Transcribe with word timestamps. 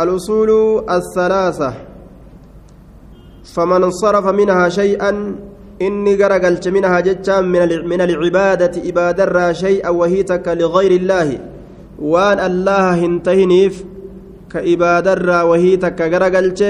الأصول 0.00 0.50
الثلاثة. 0.90 1.72
فمن 3.54 3.90
صرف 3.90 4.26
منها 4.26 4.68
شيئا 4.68 5.10
إني 5.82 6.22
قرقلت 6.22 6.68
منها 6.68 7.00
جتا 7.00 7.40
من 7.90 8.00
العبادة 8.00 8.74
إبادة 8.90 9.52
شيئا 9.52 9.88
وهي 9.88 10.22
تك 10.22 10.46
لغير 10.48 10.92
الله. 11.00 11.28
وأن 11.98 12.38
الله 12.38 12.94
هنتهنيف 12.94 13.84
كإبادة 14.52 15.44
وهي 15.44 15.76
تك 15.76 16.02
قرقلت 16.02 16.62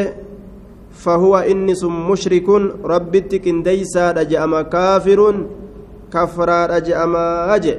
فهو 0.92 1.36
إنس 1.38 1.84
مشرك 1.84 2.48
ربتك 2.84 3.44
ديسا 3.48 4.10
رجأما 4.12 4.62
كافر 4.62 5.20
كفرا 6.12 6.66
رجأما 6.66 7.54
أجئ. 7.54 7.78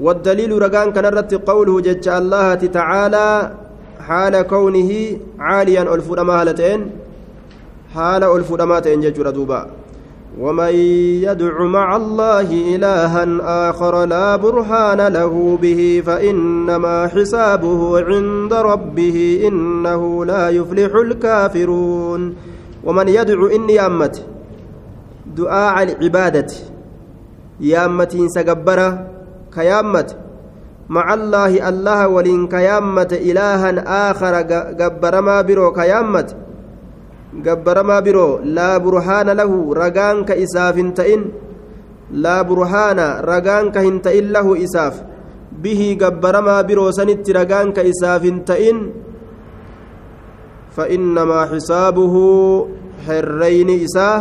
والدليل 0.00 0.62
رقان 0.62 0.92
كان 0.92 1.06
قوله 1.46 1.80
جج 1.80 2.08
الله 2.08 2.54
تعالى 2.54 3.28
حال 4.00 4.42
كونه 4.42 5.16
عاليا 5.38 5.94
ألفون 5.94 6.20
مهلتين 6.20 6.90
حال 7.94 8.24
ألفون 8.24 8.62
ماتين 8.62 9.00
جج 9.00 9.20
ردوبا 9.20 9.70
ومن 10.40 10.74
يدع 11.22 11.62
مع 11.62 11.96
الله 11.96 12.48
إلها 12.74 13.24
آخر 13.70 14.04
لا 14.04 14.36
برهان 14.36 15.00
له 15.12 15.58
به 15.62 16.02
فإنما 16.06 17.06
حسابه 17.06 18.00
عند 18.00 18.52
ربه 18.52 19.40
إنه 19.48 20.24
لا 20.24 20.48
يفلح 20.48 20.94
الكافرون. 20.94 22.34
ومن 22.84 23.08
يدعو 23.08 23.46
إني 23.46 23.86
أمت 23.86 24.24
دعاء 25.36 25.82
العبادة 25.82 26.46
يا 27.60 27.86
أمتي 27.86 28.28
سقبرة 28.28 29.06
كيامت 29.54 30.16
مع 30.88 31.14
الله 31.14 31.68
الله 31.68 32.08
ولين 32.08 32.48
كيامت 32.48 33.12
إلها 33.12 33.70
آخر 34.10 34.34
قبر 34.80 35.14
ما 35.22 35.42
برو 35.42 35.72
laa 38.44 38.78
burhaana 38.78 39.34
lahu 39.34 39.74
ragaan 39.74 40.22
ka 40.22 40.38
isaaf 40.38 40.76
hin 40.78 40.94
ta'in 40.94 41.34
laa 42.14 42.46
burhaana 42.46 43.26
ragaan 43.26 43.74
ka 43.74 43.80
hin 43.82 43.98
ta'in 43.98 44.30
lahu 44.30 44.54
isaaf 44.54 45.02
bihii 45.50 45.98
gabbaramaa 45.98 46.62
biroo 46.68 46.94
sanitti 46.94 47.34
ragaan 47.34 47.74
ka 47.74 47.82
isaaf 47.82 48.22
hin 48.22 48.44
ta'in 48.46 48.78
فإنما 50.74 51.54
حسابه 51.54 52.14
حرين 53.06 53.70
إساه 53.84 54.20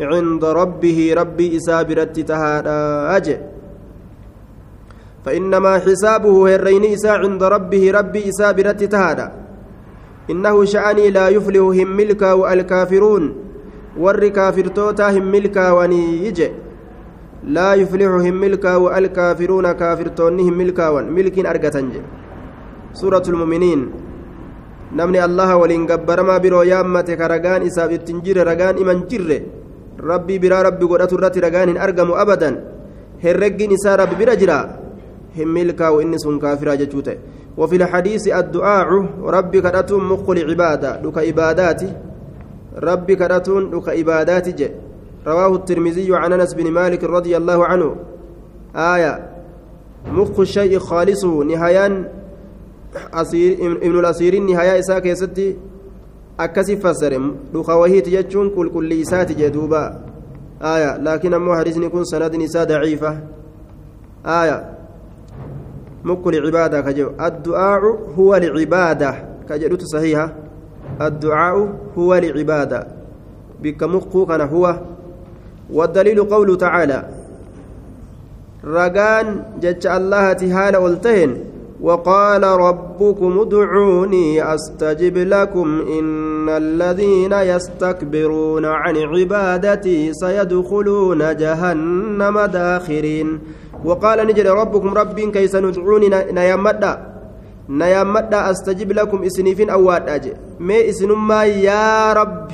عند 0.00 0.44
ربه 0.44 0.98
ربي 1.16 1.56
إساه 1.56 1.82
برت 1.82 2.20
تهادا 2.20 2.78
أجئ 3.16 3.55
فإنما 5.26 5.72
حسابه 5.84 6.34
هرين 6.54 6.84
إساء 6.94 7.18
عند 7.24 7.42
ربه 7.42 7.90
ربي 7.98 8.28
إساء 8.28 8.52
برت 8.52 8.84
تهادا 8.84 9.26
إنه 10.30 10.64
شأني 10.72 11.10
لا 11.10 11.26
يفلح 11.36 11.64
هم 11.78 11.88
ملكا 11.98 12.32
والكافرون 12.32 13.24
ور 14.04 14.28
كافرتوتا 14.28 15.06
هم 15.14 15.26
ملكا 15.34 15.70
ونيجي 15.76 16.48
لا 17.56 17.74
يفلح 17.74 18.10
هم 18.26 18.36
ملكا 18.44 18.72
والكافرون 18.76 19.66
كافرتون 19.72 20.40
هم 20.46 20.58
ملكا 20.58 20.86
ملك 21.16 21.36
أرقتنج 21.52 21.94
سورة 23.00 23.26
المؤمنين 23.28 23.82
namni 24.98 25.18
allaha 25.18 25.58
waliin 25.58 25.86
gabbaramaa 25.90 26.38
biroo 26.44 26.62
yaammate 26.62 27.16
ka 27.20 27.26
ragaan 27.32 27.66
isaaf 27.68 27.90
ittiin 27.96 28.22
jirre 28.26 28.44
ragaan 28.50 28.78
iman 28.82 29.02
jirre 29.10 29.38
rabbii 30.10 30.38
biraa 30.44 30.62
rabbi 30.68 30.86
godhatu 30.92 31.18
irratti 31.18 31.42
ragaan 31.46 31.68
hin 31.72 31.82
argamu 31.86 32.14
abadan 32.22 32.54
herreggiin 33.24 33.74
isaa 33.78 33.96
milkaa'u 35.44 36.00
inni 36.00 36.18
sun 36.20 36.38
kaafiraa 36.38 36.76
jechuu 36.76 37.02
ta'e. 37.02 37.18
وفي 37.56 37.76
الحديث 37.76 38.28
الدعاء 38.28 38.88
ربي 39.20 39.60
كرتون 39.60 40.04
مخ 40.04 40.30
العبادة 40.30 41.00
لك 41.00 41.18
عبادات 41.18 41.82
ربي 42.76 43.16
كرتون 43.16 43.74
لك 43.74 43.88
عبادات 43.88 44.48
جي 44.48 44.70
رواه 45.26 45.54
الترمذي 45.54 46.16
عن 46.16 46.32
أنس 46.32 46.54
بن 46.54 46.70
مالك 46.70 47.04
رضي 47.04 47.36
الله 47.36 47.64
عنه 47.64 47.96
آية 48.76 49.30
مخ 50.12 50.40
الشيء 50.40 50.78
خالصه 50.78 51.44
نهاية 51.44 52.12
أسير 53.14 53.52
ابن 53.82 53.98
الأسير 53.98 54.40
نهاية 54.40 54.78
إساء 54.78 55.14
ستي 55.14 55.56
أكسي 56.40 56.76
فسر 56.76 57.12
لك 57.54 57.68
وهي 57.68 58.00
تجتشون 58.00 58.50
كل 58.50 58.68
كل 58.68 59.00
إساء 59.00 59.24
جدوبا 59.24 60.00
آية 60.62 60.96
لكن 60.96 61.34
أمو 61.34 61.54
حديث 61.56 61.76
يكون 61.76 62.04
سند 62.04 62.36
نساء 62.36 62.64
ضعيفة 62.64 63.18
آية 64.26 64.75
مك 66.06 66.26
العبادة 66.26 66.80
كجو. 66.80 67.08
الدعاء 67.20 67.82
هو 68.18 68.34
العبادة 68.34 69.10
كجدت 69.48 69.82
صحيحة. 69.82 70.32
الدعاء 71.00 71.56
هو 71.98 72.14
العبادة 72.14 72.86
بك 73.62 73.82
مقو 73.82 74.26
كان 74.26 74.40
هو. 74.40 74.64
والدليل 75.72 76.24
قوله 76.24 76.56
تعالى 76.56 76.98
رجان 78.64 79.42
جج 79.60 79.86
الله 79.86 80.32
تهال 80.32 80.76
والتهن 80.76 81.36
وقال 81.80 82.42
ربكم 82.42 83.38
ادعوني 83.38 84.54
أستجب 84.54 85.16
لكم. 85.18 85.68
إن 85.98 86.48
الذين 86.48 87.32
يستكبرون 87.32 88.64
عن 88.64 88.96
عبادتي 88.96 90.12
سيدخلون 90.12 91.36
جهنم 91.36 92.40
داخرين. 92.40 93.40
وقال 93.84 94.26
نجد 94.26 94.46
ربكم 94.46 94.94
رب 94.94 95.20
كيس 95.20 95.54
ندعوني 95.54 96.08
نيامدا 96.08 96.92
نيامدا 97.68 98.50
استجب 98.50 98.92
لكم 98.92 99.22
اسنيفين 99.22 99.70
اواد 99.70 100.08
أجي 100.08 100.32
مي 100.60 100.90
اسنما 100.90 101.44
يا 101.44 102.12
رب 102.12 102.50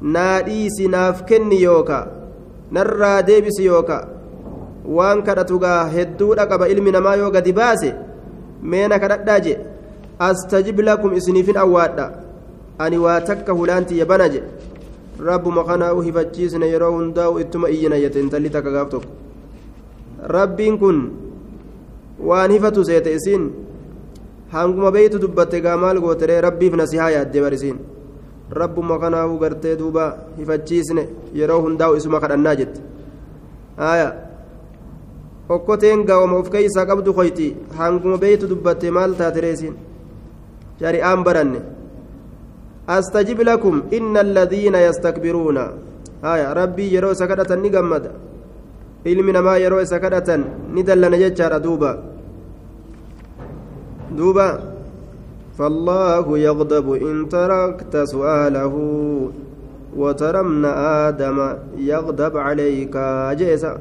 نادي 0.00 0.70
سناف 0.70 1.22
كني 1.22 1.60
يوكا 1.62 2.00
نرى 2.72 3.22
ديبس 3.22 3.60
يوكا 3.60 4.14
waan 4.84 5.22
kadhatugaa 5.24 5.88
hedduudha 5.88 6.46
qaba 6.46 6.68
ilmi 6.68 6.92
namaa 6.92 7.14
yoo 7.16 7.30
gadi 7.30 7.52
baase 7.52 7.94
meena 8.72 8.98
kadhadhaa 8.98 9.40
je 9.46 9.54
astajib 10.18 10.80
lakum 10.88 11.16
isiniifin 11.20 11.56
awwaadha 11.56 12.06
ani 12.78 12.98
waa 12.98 13.20
takka 13.20 13.52
hulaanti 13.52 13.98
yabana 13.98 14.28
je 14.28 14.42
rabbuma 15.28 15.64
kanaa 15.64 15.92
u 15.94 16.00
hifachiisne 16.08 16.68
yeroo 16.68 16.92
hundaa'u 16.96 17.40
rabbiin 20.24 20.78
kun 20.78 20.98
waan 22.18 22.50
hifatu 22.50 22.84
seete 22.84 23.12
isiin 23.14 23.52
hanguma 24.52 24.90
beeytu 24.90 25.18
dubbatte 25.18 25.60
gaa 25.60 25.76
maal 25.76 26.00
gooteree 26.00 26.40
rabbiif 26.40 26.74
nasihaa 26.74 27.10
yaadde 27.10 27.40
barisiin. 27.40 27.78
Rabbuma 28.50 28.98
kanaafuu 28.98 29.38
gartee 29.38 29.76
duuba 29.78 30.04
hifachiisne 30.38 31.08
yeroo 31.34 31.60
hundaa'u 31.62 31.96
isuma 31.96 32.20
kadhannaa 32.20 32.54
jette. 32.56 32.80
Aya. 33.78 34.08
Okkoteen 35.48 36.04
gaawama 36.08 36.36
of 36.36 36.50
keeysaa 36.50 36.86
qabdu 36.86 37.14
koyti 37.14 37.56
hanguma 37.78 38.18
beeytu 38.18 38.48
dubbatte 38.48 38.90
maal 38.90 39.14
taateree 39.20 39.52
isiin? 39.52 39.74
Shari'aan 40.80 41.24
baranne. 41.24 41.60
Astajib 42.86 43.40
lakum 43.48 43.82
inna 43.90 44.20
alladhiina 44.20 44.84
yastakbiruuna. 44.86 45.64
Aya 46.22 46.54
rabbii 46.54 46.92
yeroo 46.94 47.12
isa 47.12 47.26
kadhatan 47.26 47.60
ni 47.62 47.70
gammada 47.70 48.10
ilmi 49.04 49.32
namaa 49.32 49.56
yeroo 49.60 49.80
isa 49.80 50.00
kadhatan 50.00 50.44
ni 50.74 50.82
dallana 50.82 51.16
jechaadha 51.16 51.60
duuba. 51.60 51.90
Duuba 54.16 54.74
فالله 55.58 56.38
يغضب 56.38 56.92
إن 56.92 57.28
تركت 57.28 57.96
سؤاله 57.96 58.74
ابن 60.40 60.64
آدم 61.04 61.38
يغضب 61.78 62.36
عليك 62.36 62.96
جيسا 63.38 63.78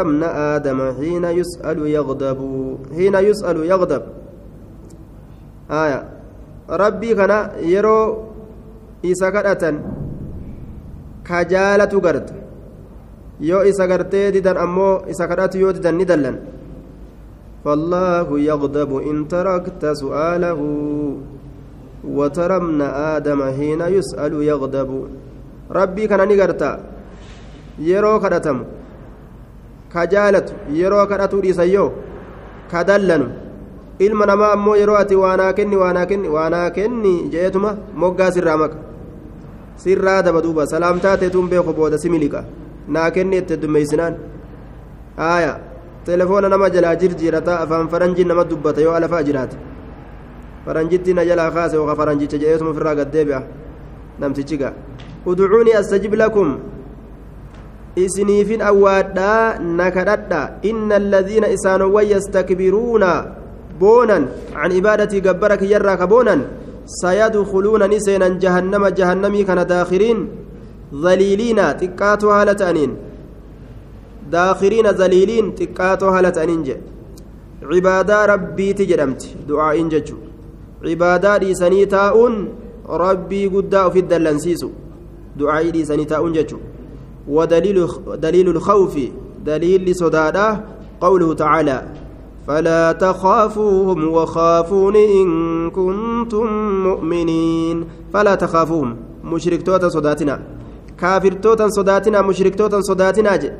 ابن 0.00 0.22
آدم 0.22 0.92
حين 1.00 1.24
يسأل 1.24 1.78
يغضب 1.86 2.40
حين 2.96 3.14
يسأل 3.14 3.56
يغضب 3.56 4.02
آية 5.70 6.00
ربي 6.70 7.14
كان 7.14 7.32
يرو 7.64 8.00
إسا 9.04 9.30
ka 11.26 11.44
jaalatu 11.52 12.00
garta 12.00 12.34
yoo 13.40 13.62
isa 13.70 13.86
gartee 13.90 14.32
didan 14.34 14.56
ammoo 14.64 15.02
isa 15.12 15.24
kadhatu 15.30 15.58
yoo 15.58 15.72
didan 15.72 15.96
ni 15.98 16.04
dallan 16.12 16.36
فالله 17.66 18.28
يغضب 18.50 18.90
إن 19.10 19.16
تركت 19.28 19.82
سؤاله 20.02 20.60
وترى 22.18 22.56
ابن 22.56 22.80
آدم 23.14 23.40
حين 23.56 23.80
يسأل 23.96 24.32
يغضب 24.50 24.90
ربي 25.78 26.04
كان 26.10 26.22
نغرتا 26.30 26.70
يرو 27.90 28.14
كدتم 28.22 28.58
كجالت 29.94 30.48
يرو 30.80 31.00
كدتو 31.10 31.38
ديسيو 31.44 31.86
كدلن 32.72 33.24
ilma 34.06 34.26
namaa 34.26 34.52
ammoo 34.52 34.76
yeroo 34.76 34.96
ati 35.02 35.16
waanaa 35.16 35.52
kenni 35.58 35.76
waanaa 35.82 36.06
kenni 36.06 36.28
waanaa 36.28 36.70
kenni 36.76 37.12
jeetuma 37.34 37.70
moggaa 38.02 38.30
sirraa 38.34 38.56
maka 38.62 38.76
sirraa 39.76 40.22
daba 40.22 40.40
duuba 40.42 40.66
salaamtaa 40.66 41.16
teetuun 41.22 41.48
beeku 41.52 41.72
booda 41.78 41.98
si 41.98 42.08
miliqa 42.10 42.44
naa 42.88 43.10
kenni 43.10 43.36
itti 43.42 43.56
dummeeysinaan 43.62 44.14
haaya 45.16 45.52
telefoona 46.04 46.48
nama 46.48 46.70
jalaa 46.70 46.94
jirjiirata 47.02 47.60
afaan 47.64 47.88
faranjii 47.94 48.24
nama 48.30 48.44
dubbata 48.50 48.80
yoo 48.86 48.94
alafaa 48.98 49.22
jiraate 49.28 49.56
faranjitti 50.66 51.14
na 51.14 51.24
jalaa 51.30 51.50
kaase 51.56 51.76
yookaan 51.76 51.96
faranjicha 52.02 52.38
jedheetuma 52.42 52.70
ofirraa 52.74 52.94
gaddeebi'a 53.00 53.40
namtichi 54.20 54.56
gaa 54.62 54.72
udcuunii 55.32 55.74
astajib 55.80 56.14
lakum 56.22 56.58
isiniifin 58.04 58.62
awwaadhaa 58.70 59.58
na 59.80 59.90
kadhadha 59.96 60.40
inna 60.70 60.94
alladhiina 61.02 61.48
isaanowwan 61.56 62.06
yastakbiruuna 62.14 63.10
boonan 63.80 64.28
can 64.54 64.72
ibaadatii 64.80 65.20
gabbara 65.26 65.56
kiyyarraa 65.62 65.96
ka 66.02 66.06
boonan 66.12 66.40
ni 67.88 68.00
seenan 68.00 68.38
jahannama 68.44 68.90
jahannamii 68.90 69.44
kana 69.44 69.64
daakhiriin 69.64 70.20
dhaliiliina 71.04 71.64
xiqqaatoo 71.80 72.30
haala 72.36 72.54
ta'aniin 72.54 72.92
daakhiriina 74.36 74.92
dhaliiliin 75.00 75.52
xiqqaatoo 75.58 76.10
haala 76.14 76.30
ta'aniin 76.38 76.62
jedhe 76.68 76.82
cibaadaa 77.72 78.26
rabbiiti 78.32 78.88
jedhamti 78.92 79.34
du'aa'iin 79.48 79.90
jechuu 79.94 80.22
cibaadaa 80.86 81.36
dhiisanii 81.42 81.86
taa'uun 81.96 82.34
rabbii 83.04 83.46
guddaa 83.56 83.86
ufit 83.90 84.08
dallansiisu 84.14 84.70
du'aa'ii 85.38 85.72
dhiisanii 85.76 86.10
taa'uun 86.14 86.34
jechuu 86.38 86.62
ودليل 87.28 87.88
دليل 88.06 88.48
الخوف 88.48 88.98
دليل 89.44 89.96
صداده 89.96 90.60
قوله 91.00 91.34
تعالى 91.34 91.82
فلا 92.46 92.92
تخافوهم 92.92 94.08
وخافون 94.08 94.96
إن 94.96 95.28
كنتم 95.70 96.46
مؤمنين. 96.86 97.76
فلا 98.12 98.34
تخافوهم 98.34 98.96
مشرك 99.24 99.62
توتا 99.66 99.88
صداتنا. 99.88 100.40
كافر 101.00 101.32
توتا 101.42 101.68
صداتنا 101.68 102.22
مشرك 102.22 102.54
توتا 102.54 102.80
صداتنا 102.80 103.36
جي. 103.36 103.50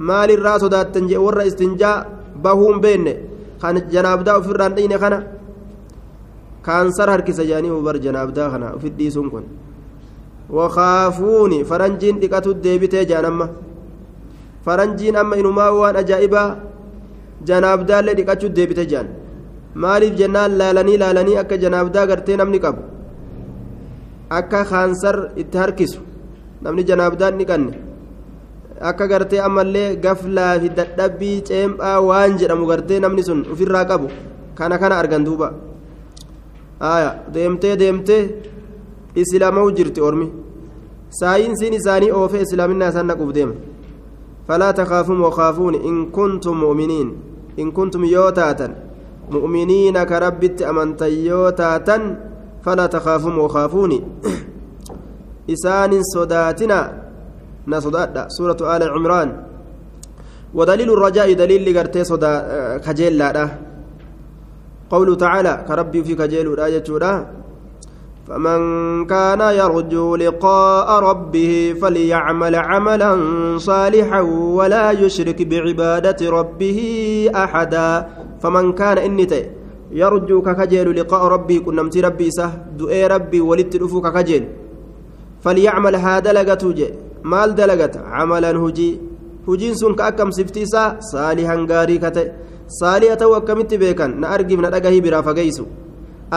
مال 0.00 0.30
الرا 0.30 0.58
صداتن 0.58 1.06
جي 1.06 1.16
ور 1.16 1.46
استنجاء 1.46 1.96
بهم 2.44 2.80
بين. 2.80 3.06
خان 3.62 3.88
جناب 3.88 4.24
دا 4.24 4.40
في 4.40 4.50
الران 4.50 4.98
خنا 4.98 5.26
كان 6.66 6.90
سر 6.90 7.10
هركس 7.14 7.40
جاني 7.40 7.70
وبر 7.70 7.96
جناب 7.96 8.32
دا 8.34 8.50
خنا 8.50 8.78
في 8.82 8.86
الديسون 8.86 9.30
كن 9.30 9.44
وخافوني. 10.50 11.64
فرنجين 11.64 12.20
دقاتو 12.20 12.52
ديبتي 12.52 13.04
جانما. 13.04 13.48
فرنجين 14.66 15.16
أما 15.16 15.34
إنما 15.40 15.68
وان 15.68 15.96
أجائبا. 15.96 16.71
janaabdaallee 17.48 18.14
dhiqachuutti 18.18 18.56
deebite 18.58 18.84
jean 18.90 19.06
maaliif 19.82 20.14
jennaan 20.20 20.58
laalanii 20.60 20.98
laalanii 21.02 21.36
akka 21.42 21.56
janaabdaa 21.64 22.06
gartee 22.10 22.36
namni 22.36 22.58
qabu? 22.64 22.82
Akka 24.38 24.64
kaansar 24.70 25.16
itti 25.42 25.58
harkisu 25.62 26.00
namni 26.62 26.84
janaabdaan 26.90 27.38
dhiqanne 27.38 27.72
akka 28.90 29.06
gartee 29.12 29.40
ammallee 29.48 29.88
gaflaa 30.04 30.54
fi 30.62 30.68
dadhabbii 30.78 31.36
ceemphaa 31.48 31.96
waan 32.08 32.38
jedhamu 32.40 32.66
gartee 32.70 33.00
namni 33.04 33.22
sun 33.28 33.40
ofirraa 33.52 33.84
qabu 33.90 34.08
kana 34.58 34.78
kana 34.78 34.94
argan 35.02 35.24
duuba. 35.26 35.48
Deemtee 37.34 37.76
deemtee 37.78 38.22
islaama'u 39.22 39.70
jirti 39.76 40.00
ormi. 40.08 40.26
Saayinsiin 41.20 41.74
isaanii 41.80 42.10
oofee 42.18 42.42
islaaminaa 42.46 42.88
isaan 42.92 43.06
naquuf 43.06 43.34
deema. 43.34 43.54
Falaa 44.46 44.72
takaafum 44.72 45.20
wakaafuun 45.22 45.74
in 45.74 46.10
kuntum 46.16 46.56
mu'miniin. 46.64 47.08
إن 47.58 47.70
كنتم 47.70 48.04
يوتاتا 48.04 48.74
مؤمنين 49.30 50.02
كربت 50.02 50.62
أمنت 50.62 51.02
يوتاتا 51.02 51.98
فلا 52.64 52.86
تخافون 52.86 53.34
وخافوني 53.38 54.00
إسان 55.52 55.92
صداتنا 56.14 57.02
نصدات 57.68 58.26
سورة 58.28 58.76
آل 58.76 58.82
عمران. 58.90 59.28
ودليل 60.54 60.90
الرجاء 60.92 61.32
دليل 61.32 61.60
لقرتي 61.74 62.04
صدا 62.04 62.32
خجيل 62.84 63.18
لا 63.18 63.48
قوله 64.90 65.14
تعالى 65.14 65.64
كربي 65.68 66.04
في 66.04 66.16
خجيل 66.16 66.46
لا 67.00 67.26
فمن 68.28 68.60
كان 69.06 69.40
يرجو 69.40 70.16
لقاء 70.16 70.88
ربه 71.08 71.74
فليعمل 71.82 72.54
عملا 72.56 73.12
صالحا 73.58 74.20
ولا 74.58 74.90
يشرك 74.90 75.42
بعبادة 75.42 76.30
ربه 76.30 76.78
أحدا. 77.34 78.06
فمن 78.42 78.72
كان 78.72 78.98
إنت 78.98 79.32
يرجو 79.90 80.42
ككجيل 80.42 81.00
لقاء 81.00 81.22
ربه 81.34 81.58
كنمت 81.58 81.96
ربي 81.98 82.30
سه 82.30 82.50
دؤي 82.78 83.06
ربي 83.06 83.40
ولدت 83.40 83.76
ككجيل. 83.76 84.44
فليعمل 85.44 85.96
هذا 85.96 86.32
لقته 86.32 86.90
مال 87.24 87.54
دلقت؟ 87.54 87.96
عملا 87.96 88.50
هجي. 88.50 89.00
هجين 89.48 89.74
سن 89.74 89.94
كأكم 89.94 90.30
سفتيسا 90.30 90.96
صالحا 91.00 91.66
غاري 91.70 91.98
كته 91.98 92.26
صالحة 92.68 93.26
وكمت 93.26 93.74
بيكا 93.74 94.06
نأرقي 94.06 94.56
من 94.56 94.64
أدقه 94.64 95.00
برا 95.00 95.20
فقيسو 95.20 95.64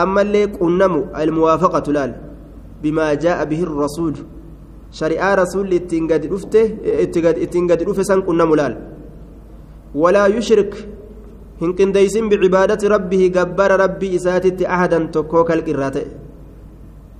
أما 0.02 0.20
اللي 0.22 0.44
قنموا 0.44 1.04
الموافقة 1.22 1.86
لال 1.92 2.12
بما 2.82 3.14
جاء 3.14 3.38
به 3.50 3.60
الرسول. 3.62 4.14
شريعة 4.92 5.34
رسول 5.42 5.72
اتنقد 5.74 6.22
رفته 6.32 6.64
اتنقد 7.44 7.80
رفه 7.88 8.02
سن 8.02 8.20
قنموا 8.28 8.56
لال. 8.56 8.74
ولا 9.94 10.26
يشرك. 10.26 10.72
هن 11.62 11.72
قنديسين 11.72 12.28
بعبادة 12.28 12.82
ربه 12.94 13.22
قبر 13.36 13.70
ربي 13.80 14.16
إساتت 14.16 14.62
أحدا 14.62 14.98
تكوك 15.16 15.50
القراتي 15.56 16.04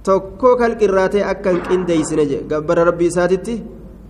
تكوك 0.05 0.61
القراتي 0.63 1.21
أكن 1.31 1.57
قنديسين 1.69 2.21
قبر 2.53 2.77
ربي 2.89 3.07
إساتت 3.07 3.49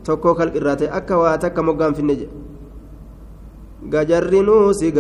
تكوك 0.05 0.41
القراتي 0.47 0.87
أكا 0.99 1.15
واتك 1.15 1.59
مقام 1.59 1.93
في 1.95 2.01
النجي. 2.01 2.29
gajarri 3.87 4.41
nuusi 4.43 4.91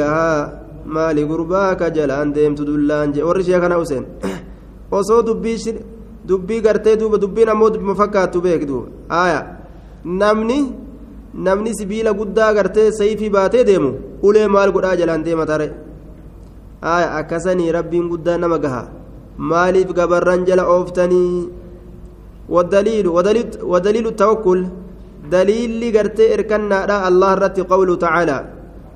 maali 0.94 1.22
gurbaa 1.30 1.70
ka 1.80 1.90
jalaan 1.96 2.32
deemtu 2.36 2.64
dullaan 2.68 3.12
jee 3.14 3.26
warri 3.28 3.42
ishee 3.44 3.60
kana 3.64 3.78
useen 3.84 4.04
osoo 4.98 5.20
dubbii 5.28 5.74
dubbii 6.28 6.60
gartee 6.66 6.96
duuba 7.00 7.18
dubbiin 7.24 7.48
ammoo 7.52 7.70
dubbima 7.74 7.94
fakkaattu 8.00 8.42
beek 8.46 8.62
duuba 8.70 8.88
aaya 9.20 9.40
namni 10.20 10.58
namni 11.46 11.76
sibiila 11.78 12.12
guddaa 12.20 12.50
gartee 12.56 12.88
sayfii 12.98 13.34
baatee 13.36 13.64
deemu 13.70 13.90
ulee 14.26 14.46
maal 14.54 14.72
godhaa 14.76 14.96
jalaan 15.00 15.26
deema 15.26 15.46
tare 15.50 15.68
aaya 16.94 17.08
akkasanii 17.20 17.70
rabbiin 17.78 18.10
guddaa 18.12 18.38
nama 18.42 18.58
gaha 18.64 18.82
maaliif 19.50 19.90
gabarran 19.98 20.46
jala 20.48 20.68
ooftanii 20.74 21.30
ودليل 22.48 23.06
ودليل 23.16 23.48
ودليل 23.62 24.06
التوكل 24.06 24.60
دليل 25.30 25.82
غرتي 25.96 26.34
اركننا 26.34 27.08
الله 27.08 27.30
رتي 27.34 27.62
قوله 27.72 27.94
تعالى 28.06 28.38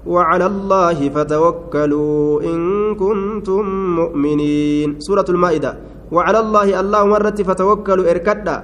وعلى 0.07 0.47
الله 0.47 0.99
فتوكلوا 1.09 2.43
إن 2.43 2.61
كنتم 2.97 3.65
مؤمنين. 4.01 5.01
سورة 5.01 5.25
المائدة. 5.29 5.71
وعلى 6.13 6.39
الله 6.41 6.81
الله 6.81 7.03
مرة 7.07 7.39
فتوكلوا 7.49 8.11
إركدا. 8.11 8.57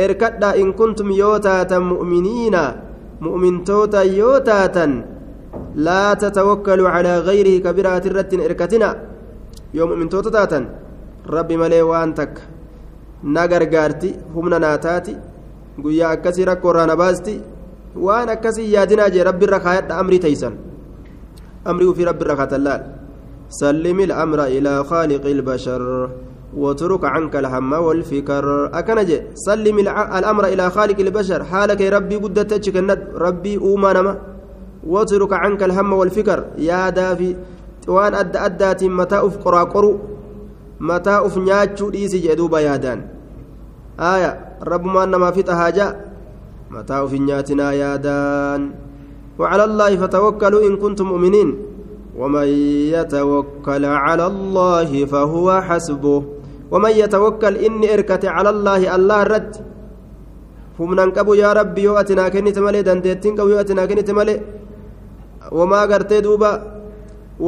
إركدا 0.00 0.50
إن 0.60 0.72
كنتم 0.72 1.08
يوتاتا 1.10 1.78
مؤمنين. 1.78 2.56
مؤمن 3.20 3.64
توتا 3.64 4.02
يوتاتا. 4.02 4.86
لا 5.74 6.14
تتوكلوا 6.14 6.88
على 6.88 7.18
غيره 7.18 7.64
كبيرات 7.64 8.06
الرت 8.06 8.32
إركتنا. 8.34 8.90
يوم 9.74 9.88
مؤمن 9.88 10.08
توتا 10.08 10.60
ربي 11.26 11.56
ملي 11.56 11.82
وانتك. 11.82 12.34
نغر 13.24 13.62
غارتي 13.72 14.10
همنا 14.34 14.58
ناتاتي. 14.58 15.16
guyyaa 15.72 16.10
akkasii 16.12 16.44
rakkoo 16.44 16.70
irraa 16.70 16.86
waan 17.96 18.28
akkasii 18.28 18.72
yaadinaa 18.72 19.10
jee 19.10 19.24
rabbi 19.24 19.44
irra 19.46 19.60
kaayadha 19.60 19.98
amrii 19.98 20.18
taysan. 20.18 20.58
Amrii 21.64 21.88
ufii 21.92 22.04
rabbi 22.10 22.24
irra 22.24 22.36
kaatallaal 22.36 22.82
سلم 23.52 24.00
الأمر 24.00 24.44
إلى 24.44 24.84
خالق 24.84 25.24
البشر 25.26 26.10
واترك 26.56 27.04
عنك 27.04 27.36
الهم 27.36 27.72
والفكر 27.72 28.70
أكنج 28.78 29.10
سلم 29.34 29.78
الأمر 30.18 30.44
إلى 30.44 30.70
خالق 30.70 30.98
البشر 31.00 31.44
حالك 31.44 31.80
يا 31.80 31.90
ربي 31.90 32.16
قد 32.16 32.46
تشكند 32.46 33.00
ربي 33.16 33.56
أومانما 33.58 34.18
واترك 34.86 35.32
عنك 35.32 35.62
الهم 35.62 35.92
والفكر 35.92 36.44
يا 36.58 36.90
دافي 36.90 37.36
وان 37.88 38.14
أدى 38.14 38.38
أدات 38.38 38.84
متى 38.84 39.18
أف 39.26 39.36
قراقرو 39.44 39.98
متى 40.80 41.10
أف 41.10 41.38
نياتشو 41.38 41.90
ديسي 41.90 42.18
جدوبا 42.18 42.60
يادان 42.60 43.00
آية 44.00 44.30
ربما 44.62 45.04
أنما 45.04 45.30
في 45.30 45.42
تهاجا 45.42 46.11
متاع 46.72 47.06
في 47.06 47.18
نياتنا 47.18 47.72
يادان 47.72 48.70
وعلى 49.38 49.64
الله 49.64 49.90
فتوكلوا 49.96 50.66
إن 50.68 50.76
كنتم 50.76 51.06
مؤمنين 51.12 51.48
ومن 52.20 52.48
يتوكل 52.96 53.84
على 53.84 54.26
الله 54.26 54.90
فهو 55.12 55.46
حسبه 55.68 56.22
ومن 56.72 56.90
يتوكل 57.02 57.54
إني 57.66 57.86
إركت 57.94 58.24
على 58.36 58.50
الله 58.50 58.80
الله 58.96 59.22
رد 59.22 59.52
humnan 60.78 61.12
qabu 61.12 61.34
yaa 61.36 61.54
rabbi 61.54 61.84
yoo 61.84 61.96
ati 62.00 62.14
naa 62.18 62.30
kennite 62.34 62.60
malee 62.66 62.82
dandeettiin 62.82 63.36
qabu 63.36 63.50
yoo 63.52 63.60
ati 63.64 63.74
naa 63.76 63.86
kennite 63.86 64.12
malee 64.18 64.38
wamaa 65.58 65.86
gartee 65.90 66.20
duuba 66.26 66.50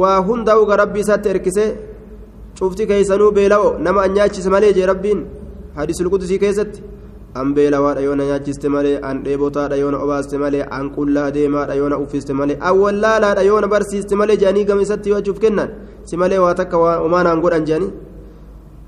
waa 0.01 0.19
hundaa'u 0.27 0.65
ga 0.69 0.75
rabbii 0.81 1.01
isaatti 1.05 1.29
erkisee 1.33 1.69
cufti 2.57 2.83
keeysanuu 2.89 3.31
beela'o 3.37 3.69
nama 3.85 3.99
anyaachise 4.07 4.49
an 7.41 7.53
beelawaadha 7.55 8.01
yoo 8.07 8.15
na 8.15 8.25
nyaachiste 8.29 8.67
malee 8.75 8.97
an 9.09 9.23
dheebotaadha 9.25 9.75
yoo 9.83 9.91
na 9.91 9.97
obaaste 10.05 10.35
malee 10.43 10.63
an 10.77 10.89
qullaa 10.97 11.31
deemaadha 11.37 11.75
yoo 11.81 11.89
na 11.89 11.97
uffiste 12.03 12.33
malee 12.39 12.57
an 12.61 12.79
wallaalaadha 12.83 13.41
yoo 13.49 13.61
na 13.61 13.67
barsiiste 13.67 14.15
malee 14.15 14.37
jedhanii 14.41 14.65
gama 14.69 14.81
isatti 14.87 15.09
yoo 15.09 15.17
achuuf 15.21 15.39
kennan 15.45 15.69
si 16.03 16.17
malee 16.17 16.37
waa 16.45 16.53
takka 16.61 16.77
umaanaan 17.07 17.41
godhan 17.45 17.65
jedhanii 17.69 17.93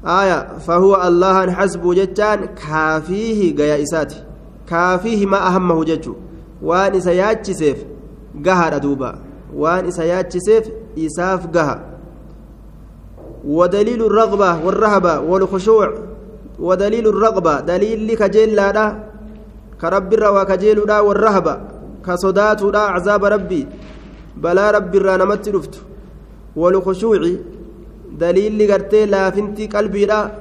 آية 0.05 0.57
فهو 0.67 1.07
الله 1.07 1.51
حسبه 1.51 1.93
جتان 1.93 2.45
كافيه 2.45 3.55
جيا 3.55 3.83
إساتي 3.83 4.23
كافيه 4.69 5.25
ما 5.25 5.47
أهمه 5.47 5.83
جتشو 5.83 6.13
وان 6.61 6.99
سياتشي 6.99 7.53
سيف 7.53 7.77
قهر 8.45 8.77
دوبا 8.77 9.19
وان 9.55 9.91
سياتشي 9.91 10.39
سيف 10.39 10.69
إساف 10.97 11.47
قهر 11.47 11.79
ودليل 13.45 14.05
الرغبة 14.05 14.65
والرهبة 14.65 15.19
والخشوع 15.19 15.93
ودليل 16.59 17.07
الرغبة. 17.07 17.59
دليل 17.59 18.15
كجيل 18.15 18.55
لا 18.55 18.95
كرب 19.81 20.13
الروا 20.13 20.43
كجيل 20.43 20.79
لا 20.87 20.99
والرهبة. 20.99 21.57
كصدات 22.05 22.61
لا 22.61 22.79
عذاب 22.79 23.25
ربي. 23.25 23.67
بلا 24.37 24.71
رب 24.71 24.95
الرانمت 24.95 25.49
رفت. 25.49 25.81
والخشوع. 26.55 27.21
دليل 28.19 28.71
قرتي 28.71 29.05
لا 29.05 29.29
فنتي 29.29 29.67
قلبي 29.67 30.05
لا 30.05 30.31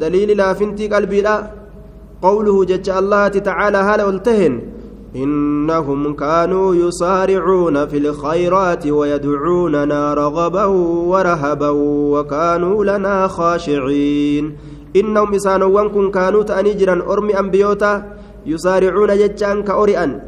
دليل 0.00 0.36
لا 0.36 0.54
فنتي 0.54 0.88
قلبي 0.88 1.20
لا 1.20 1.50
قوله 2.22 2.64
جج 2.64 2.90
الله 2.90 3.28
تعالى 3.28 3.78
هل 3.78 4.02
والتهن. 4.02 4.60
إنهم 5.16 6.14
كانوا 6.14 6.74
يصارعون 6.74 7.86
في 7.86 7.96
الخيرات 7.98 8.86
ويدعوننا 8.86 10.14
رغبا 10.14 10.64
ورهبا 11.12 11.68
وكانوا 12.14 12.84
لنا 12.84 13.26
خاشعين. 13.26 14.56
إنهم 14.96 15.34
إسانوان 15.34 15.88
كن 15.88 16.10
كانوا 16.10 16.42
تأنيجرا 16.42 17.12
أرمي 17.12 17.38
أنبيوتا 17.38 17.92
يسارعون 18.46 19.18
جتان 19.18 19.62
كأورئا 19.62 20.20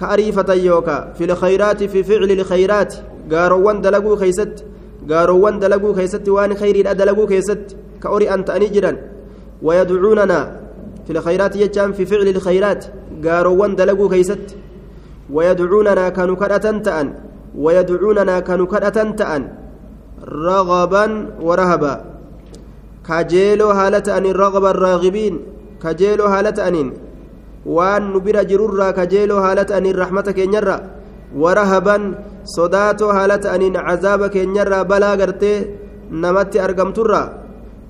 كأريفة 0.00 0.54
يوكا 0.54 1.12
في 1.18 1.24
الخيرات 1.24 1.84
في 1.84 2.02
فعل 2.02 2.30
الخيرات. 2.30 2.94
قاروان 3.32 3.80
دلقوا 3.80 4.16
خيست. 4.16 4.64
قاروان 5.10 5.58
دلقوا 5.58 5.94
خيست. 5.94 6.28
وان 6.28 6.54
خير 6.54 6.92
دلقوا 6.92 7.26
خيست. 7.26 7.76
كأورئا 8.02 8.36
تأنيجرا 8.36 8.96
ويدعوننا 9.62 10.60
في 11.06 11.12
الخيرات 11.12 11.56
يجان 11.56 11.92
في 11.92 12.06
فعل 12.06 12.28
الخيرات. 12.28 12.84
قاروان 13.24 13.76
دلقوا 13.76 14.08
كيست 14.08 14.56
ويدعوننا 15.32 16.08
كانوا 16.08 16.36
كرة 16.36 16.56
تأن. 16.56 17.14
ويدعوننا 17.58 18.40
كانوا 23.08 23.72
كرة 23.72 23.72
تأن 23.72 23.72
رغبا 23.72 23.72
ورهبا 23.72 23.74
كجيلو 23.76 23.76
هالة 23.78 24.06
أن 24.18 24.24
الرغب 24.26 24.64
الراغبين 24.64 25.34
كجيلو 25.82 26.24
هالة 26.24 26.68
أنين 26.68 26.88
وان 27.66 28.02
نبر 28.12 28.42
جرورا 28.42 28.90
كجيلو 28.90 29.36
هالة 29.38 29.78
أن 29.78 29.86
الرحمة 29.86 30.26
كينيرا 30.36 30.76
ورهبا 31.36 31.96
صداتو 32.44 33.10
هالة 33.10 33.54
أنين 33.54 33.76
عذاب 33.76 34.26
كينيرا 34.26 34.82
بلا 34.82 35.10
قرتي 35.20 35.52
نمت 36.10 36.56
أرقمترا 36.56 37.22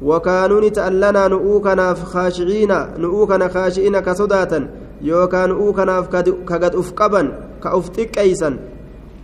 وكانوا 0.02 0.60
نتألنا 0.60 1.28
نؤوكنا 1.28 1.94
خاشعين 1.94 2.72
نؤوكنا 2.98 3.48
خاشعين 3.48 4.00
كصداتا 4.00 4.60
yookaan 5.02 5.52
uu 5.52 5.72
kanaaf 5.76 6.08
ka 6.48 6.58
gad 6.58 6.74
uf 6.74 6.92
qaban 6.96 7.28
ka 7.60 7.76
uf 7.76 7.92
xiqqeeysan 7.92 8.54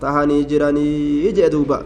tahanii 0.00 0.44
jiranii 0.44 1.32
jee 1.32 1.49
duuba. 1.49 1.82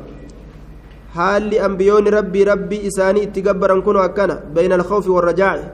Haalli 1.17 1.59
ambiyoonni 1.69 2.11
rabbii 2.19 2.45
rabbii 2.53 2.83
isaanii 2.89 3.23
itti 3.29 3.43
gabbaran 3.43 3.83
kun 3.83 3.97
akkana. 3.97 4.37
Bayna 4.55 4.75
alkhawfi 4.75 5.11
warrajaaci 5.11 5.67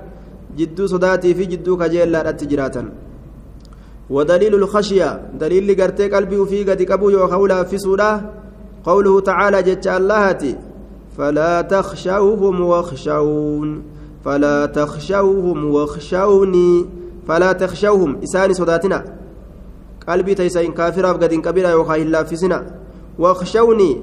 jidduu 0.56 0.88
sodaatii 0.88 1.34
fi 1.34 1.46
jidduu 1.54 1.76
kajeellaadhatti 1.76 2.46
jiraatan. 2.46 2.90
ودليل 4.10 4.54
الخشية 4.54 5.20
دليل 5.40 5.82
قرتي 5.82 6.08
قلبي 6.08 6.46
في 6.46 6.64
قد 6.70 6.82
قبو 6.82 7.10
يوخولا 7.10 7.62
في 7.64 7.78
سورة 7.78 8.30
قوله 8.84 9.20
تعالى 9.20 9.62
جت 9.62 9.86
اللهتي 9.86 10.56
فلا 11.18 11.60
تخشوهم 11.62 12.60
واخشون 12.60 13.82
فلا 14.24 14.66
تخشوهم 14.66 15.58
واخشوني 15.74 16.86
فلا 17.28 17.52
تخشوهم 17.52 18.20
إساني 18.22 18.54
صداتنا 18.54 19.04
قلبي 20.08 20.34
تيسين 20.34 20.72
كافر 20.72 21.10
أبقد 21.10 21.34
كبيرا 21.34 21.70
يوكا 21.70 21.96
إلا 21.96 22.22
فسنا 22.22 22.66
واخشوني 23.18 24.00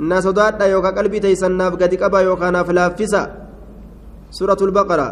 نصدات 0.00 0.60
يوكا 0.62 0.90
قلبي 0.96 1.18
تيسن 1.20 1.52
نافقد 1.52 1.94
كبا 1.94 2.20
يوكا 2.20 2.50
نافلافسا 2.50 3.22
سورة 4.30 4.60
البقرة 4.62 5.08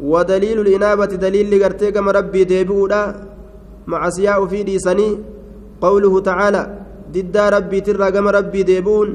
ودليل 0.00 0.60
الإنابة 0.60 1.12
دليل 1.24 1.46
لقرتي 1.52 1.90
كما 1.92 2.10
ربي 2.12 2.44
ديبودا 2.44 3.02
مع 3.86 4.10
سياء 4.10 4.46
في 4.46 4.62
ديسني 4.62 5.18
قوله 5.80 6.20
تعالى 6.20 6.62
ضد 7.12 7.36
ربي 7.36 7.80
ترى 7.80 8.10
كما 8.12 8.30
ربي 8.30 8.62
ديبون 8.62 9.08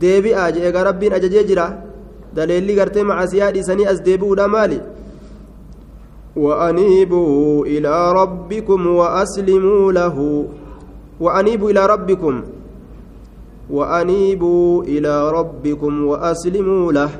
ديبي 0.00 0.36
أجي 0.36 0.70
ربي 0.70 1.06
أجججرا 1.16 1.66
دليل 2.36 2.76
لقرتي 2.76 3.02
مع 3.02 3.26
سياء 3.26 3.50
ديسني 3.50 3.90
أز 3.90 4.00
ديبودا 4.00 4.46
مالي 4.46 4.80
وأنيبوا 6.36 7.66
إلى 7.66 8.12
ربكم 8.12 8.86
وأسلموا 8.86 9.92
له 9.92 10.46
وأنيبوا 11.20 11.70
إلى 11.70 11.86
ربكم 11.86 12.34
وأنيبوا 13.70 14.82
إلى 14.84 15.30
ربكم 15.30 15.92
وأسلموا 16.04 16.92
له. 16.92 17.10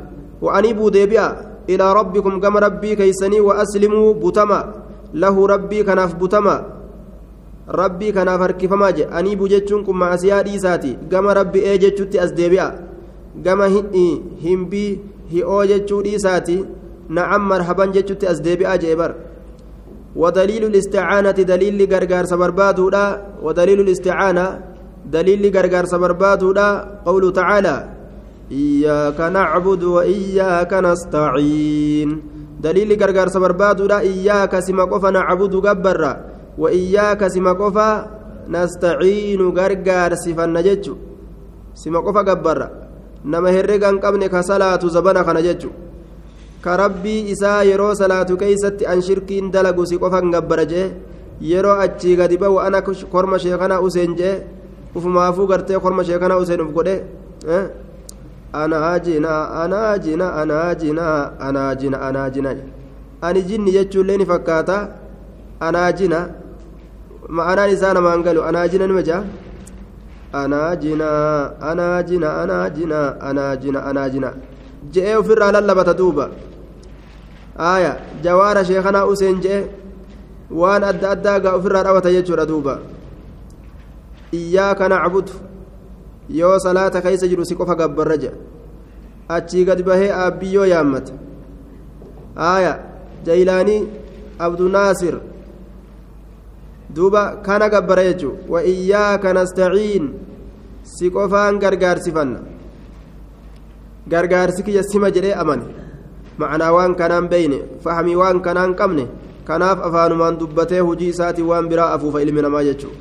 وأنيبوا 0.42 0.90
ديبيا 0.90 1.26
إلى 1.68 1.92
ربكم 1.92 2.40
كما 2.40 2.58
ربي 2.60 2.96
كيسني 2.96 3.40
وأسلموا 3.40 4.14
بتما 4.14 4.60
له 5.14 5.46
ربي 5.46 5.82
كناف 5.82 6.14
بتما 6.14 6.56
ربي 7.68 8.12
كناف 8.12 8.40
هركفما 8.40 8.90
جي. 8.90 9.04
أنيبوا 9.04 9.48
جتشنكم 9.48 9.98
مع 9.98 10.16
سيادي 10.16 10.58
ساتي 10.58 10.96
كما 11.10 11.32
ربي 11.32 11.58
إيه 11.60 11.76
جتشتي 11.76 12.24
أس 12.24 12.30
ديبيا. 12.30 12.88
كما 13.44 13.66
هم 14.44 14.64
بي 14.70 14.98
هي 15.30 15.44
أو 15.44 15.64
جتشو 15.64 16.02
ساتي 16.16 16.64
نعم 17.08 17.48
مرحبا 17.48 17.84
جتت 17.86 18.24
أزديبئا 18.24 18.76
جيبر 18.76 19.14
ودليل 20.16 20.64
الاستعانة 20.64 21.30
دليل 21.30 21.94
غرغار 21.94 22.24
سبربادو 22.24 22.90
ودليل 23.42 23.80
الاستعانة 23.80 24.60
دليل 25.12 25.42
غرغار 25.56 25.84
سبربادو 25.92 26.52
لا 26.52 26.68
قوله 27.06 27.30
تعالى 27.30 27.76
إياك 28.52 29.20
نعبد 29.20 29.82
وإياك 29.82 30.72
نستعين. 30.72 32.10
دليل 32.60 32.90
غرغار 33.02 33.28
سبربادو 33.28 33.86
لا 33.86 33.98
إياك 34.00 34.52
سما 34.60 34.84
قفا 34.84 35.10
نعبد 35.10 35.54
غبر 35.66 36.02
وإياك 36.58 37.22
سما 37.34 37.52
قفا 37.52 37.90
نستعين 38.48 39.40
غرغار 39.58 40.12
سفن 40.24 40.56
جتشو 40.66 40.94
سما 41.74 41.98
قفا 42.06 42.22
غبر 42.28 42.58
نما 43.24 43.50
هرغان 43.56 43.94
قبن 44.04 44.22
كصلاة 44.26 44.82
زبنا 44.94 45.22
خنجتشو 45.22 45.70
ka 46.64 46.74
rabbii 46.76 47.30
isaa 47.32 47.62
yeroo 47.62 47.94
salaatu 47.94 48.34
keeysatti 48.36 48.86
an 48.92 48.98
shirkiin 49.08 49.46
dalagu 49.54 49.86
si 49.86 49.98
qofan 50.02 50.26
gabbara 50.34 50.64
jee 50.66 50.90
yeroo 51.50 51.78
achii 51.84 52.16
gadi 52.18 52.36
ba'u 52.42 52.58
ana 52.58 52.82
ufumaafuu 54.94 55.46
gartee 55.46 55.78
korma 55.78 56.04
sheekana 56.04 56.36
useen 56.36 56.60
uf 56.60 56.72
godhe 56.72 56.94
anaa 58.52 58.98
jina 58.98 59.32
anaa 59.62 59.98
jina 59.98 60.26
anaa 60.40 60.74
jina 60.74 61.06
anaa 61.48 61.74
jina 61.74 62.00
anaa 62.08 62.30
jina 62.30 62.54
ani 63.22 63.42
jinni 63.42 63.72
jechuullee 63.76 64.16
ni 64.16 64.26
fakkaata 64.26 64.76
anaa 65.60 65.92
jina 65.92 66.18
ma'anaan 67.28 67.70
isaa 67.70 67.92
namaan 67.94 68.22
galu 68.22 68.42
anaa 68.50 68.68
jina 68.68 68.86
nima 68.86 69.02
jaa 69.08 69.22
anaa 70.32 70.76
jina 70.76 71.08
anaa 71.70 72.02
jina 73.60 73.80
anaa 73.90 74.32
je'ee 74.92 75.16
ofirraa 75.16 75.52
lallabata 75.52 75.94
duuba 76.00 76.30
aya 77.72 77.96
jawaara 78.22 78.64
sheekanaa 78.64 79.04
useen 79.12 79.40
je'e 79.44 79.60
waan 80.60 80.84
adda 80.90 81.10
addaa 81.14 81.38
gaa 81.40 81.54
ofirraa 81.58 81.82
dhawata 81.88 82.12
jechuudha 82.16 82.46
duuba 82.46 82.78
iyyaaka 84.32 84.88
nacbudu 84.88 85.32
yoo 86.40 86.58
salaata 86.58 87.00
keeysa 87.02 87.28
jiru 87.28 87.44
si 87.46 87.54
qofa 87.54 87.74
gabbarra 87.74 88.16
jedha 88.16 88.36
achii 89.28 89.64
gad 89.64 89.82
bahee 89.82 90.10
aabbiyyoo 90.12 90.66
yaammata 90.66 91.12
aya 92.36 92.72
jaylaanii 93.26 93.80
abdunaasir 94.38 95.16
duuba 96.94 97.22
kana 97.46 97.68
gabbara 97.68 98.02
jechuu 98.08 98.34
wa 98.48 98.62
iyyaaka 98.64 99.32
nastaciin 99.32 100.12
si 100.82 101.10
qofaan 101.10 101.58
gargaarsifanna 101.58 102.40
gargaarsi 104.08 104.62
kiyya 104.62 104.82
sima 104.82 105.10
jedhee 105.10 105.34
amane 105.42 105.64
macnaa 106.38 106.72
waan 106.76 106.94
kanaan 107.00 107.28
beyne 107.28 107.58
fahamii 107.84 108.16
waan 108.20 108.40
kanaan 108.40 108.74
qabne 108.74 109.04
kanaaf 109.48 109.78
afaanumaan 109.88 110.38
dubbatee 110.40 110.80
hujii 110.80 111.08
isaatii 111.14 111.42
waan 111.50 111.68
biraa 111.68 111.92
afuufa 111.96 112.22
ilmi 112.22 112.42
namaa 112.42 112.62
jechuu 112.68 112.92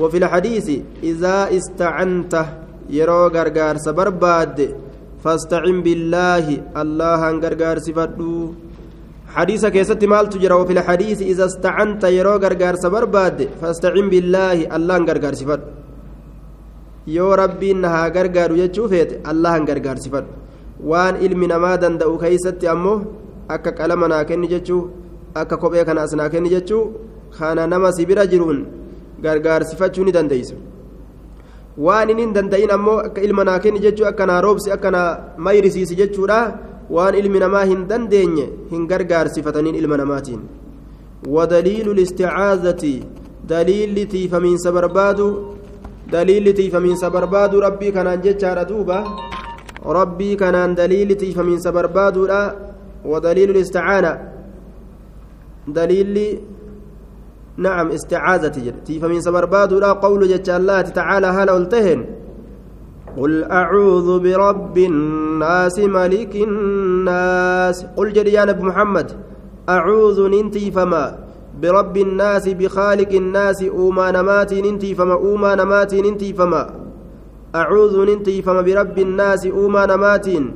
وفي 0.00 0.16
الحديث 0.22 0.66
إذا 1.10 1.36
استعنت 1.56 2.34
يرو 2.98 3.22
غرغار 3.34 3.76
سبرباد 3.86 4.58
فاستعن 5.24 5.76
بالله 5.86 6.46
الله 6.82 7.20
غرغار 7.42 7.76
سفدو 7.86 8.36
حديث 9.36 9.62
كيست 9.74 10.02
مال 10.12 10.24
تجرى 10.32 10.54
وفي 10.60 10.72
الحديث 10.78 11.18
إذا 11.32 11.44
استعنت 11.50 12.02
يرو 12.18 12.34
غرغار 12.44 12.74
سبرباد 12.84 13.38
فاستعن 13.60 14.06
بالله 14.12 14.56
الله 14.76 14.96
غرغار 15.08 15.34
صفات 15.42 15.62
yoo 17.16 17.36
rabbiin 17.36 17.80
na 17.82 17.88
haa 17.94 18.10
gargaaru 18.16 18.56
jechuu 18.60 18.88
feete 18.92 19.20
allahan 19.30 19.64
gargaarsifadhu 19.68 20.30
waan 20.90 21.16
ilmi 21.26 21.46
namaa 21.52 21.76
danda'u 21.84 22.18
keeysatti 22.22 22.68
ammoo 22.72 22.98
akka 23.54 23.72
qalama 23.78 24.08
naa 24.12 24.24
kenni 24.28 24.48
jechuu 24.52 24.82
akka 25.42 25.56
kophee 25.62 25.84
kana 25.88 26.02
as 26.06 26.12
naa 26.20 26.28
kenni 26.34 26.52
jechuu 26.54 26.82
kana 27.38 27.66
nama 27.72 27.92
si 27.96 28.06
bira 28.10 28.26
jiruun 28.32 28.60
gargaarsifachuu 29.26 30.04
ni 30.08 30.16
dandeeysa 30.18 30.56
waan 31.86 32.10
inni 32.14 32.26
hin 32.26 32.32
danda'in 32.38 32.72
ammoo 32.78 32.98
akka 33.08 33.26
ilma 33.28 33.44
naa 33.50 33.58
kenni 33.66 33.84
jechuu 33.88 34.08
akka 34.12 34.30
naa 34.32 34.40
roobsi 34.46 34.72
akka 34.78 34.96
naa 34.96 35.10
mayrisiisi 35.48 36.00
jechuudha 36.00 36.40
waan 36.96 37.20
ilmi 37.20 37.44
namaa 37.44 37.68
hin 37.74 37.84
dandeenye 37.92 38.48
hin 38.72 38.88
gargaarsifataniin 38.94 39.78
ilma 39.82 40.02
namaatiin 40.04 40.42
الاستعاذة 41.26 43.00
دليل 43.44 44.08
تيفمين 44.08 44.56
سبربادو 44.58 45.28
دليل 46.12 46.52
تيفمين 46.54 46.96
سبربادو 46.96 47.58
ربي 47.58 47.90
كان 47.90 48.20
جتشار 48.20 48.62
دوبا 48.62 49.04
ربي 49.84 50.34
كان 50.36 50.74
دليل 50.74 51.14
تيفمين 51.14 51.58
سبربادو 51.60 52.26
لا 52.26 52.56
ودليل 53.04 53.50
الاستعانة 53.50 54.12
دليل 55.68 56.38
نعم 57.60 57.88
استعاذة 57.88 58.72
تيفمين 58.86 59.20
سبربادو 59.20 59.78
لا 59.78 59.92
قول 59.92 60.28
جتش 60.28 60.50
الله 60.50 60.80
تعالى 60.80 61.26
هل 61.26 61.50
قلتهن 61.50 62.04
قل 63.16 63.44
أعوذ 63.44 64.08
برب 64.20 64.78
الناس 64.78 65.78
ملك 65.78 66.36
الناس. 66.36 67.86
قل 67.96 68.12
جري 68.12 68.32
يا 68.32 68.44
محمد 68.68 69.12
أعوذ 69.68 70.28
ننتي 70.28 70.70
فما 70.70 71.18
برب 71.62 71.96
الناس 71.96 72.48
بخالق 72.48 73.12
الناس 73.12 73.62
أوما 73.62 74.10
نماتي 74.10 74.62
ننتي 74.62 74.94
فما 74.94 75.14
أوما 75.14 75.54
نماتي 75.54 76.00
ننتي 76.02 76.32
فما 76.32 76.62
أعوذ 77.54 78.04
ننتي 78.04 78.42
فما 78.42 78.60
برب 78.60 78.98
الناس 78.98 79.46
أوما 79.46 79.86
نماتي 79.86 80.50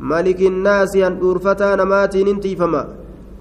ملك 0.00 0.40
الناس 0.40 0.96
أن 0.96 1.18
أرفتا 1.22 1.76
نماتي 1.76 2.24
ننتي 2.24 2.56
فما 2.56 2.88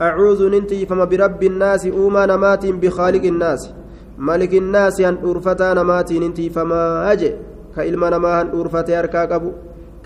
أعوذ 0.01 0.49
ننتي 0.49 0.85
فما 0.85 1.05
برب 1.05 1.43
الناس 1.43 1.85
أوما 1.85 2.25
نماتي 2.25 2.71
بخالق 2.71 3.23
الناس 3.23 3.69
ملك 4.17 4.53
الناس 4.53 5.01
أن 5.01 5.17
أرفتا 5.25 5.73
نماتي 5.73 6.19
ننتي 6.19 6.49
فما 6.49 7.15
dhuurfatee 7.75 8.95
harkaa 8.95 9.27
qabu 9.27 9.53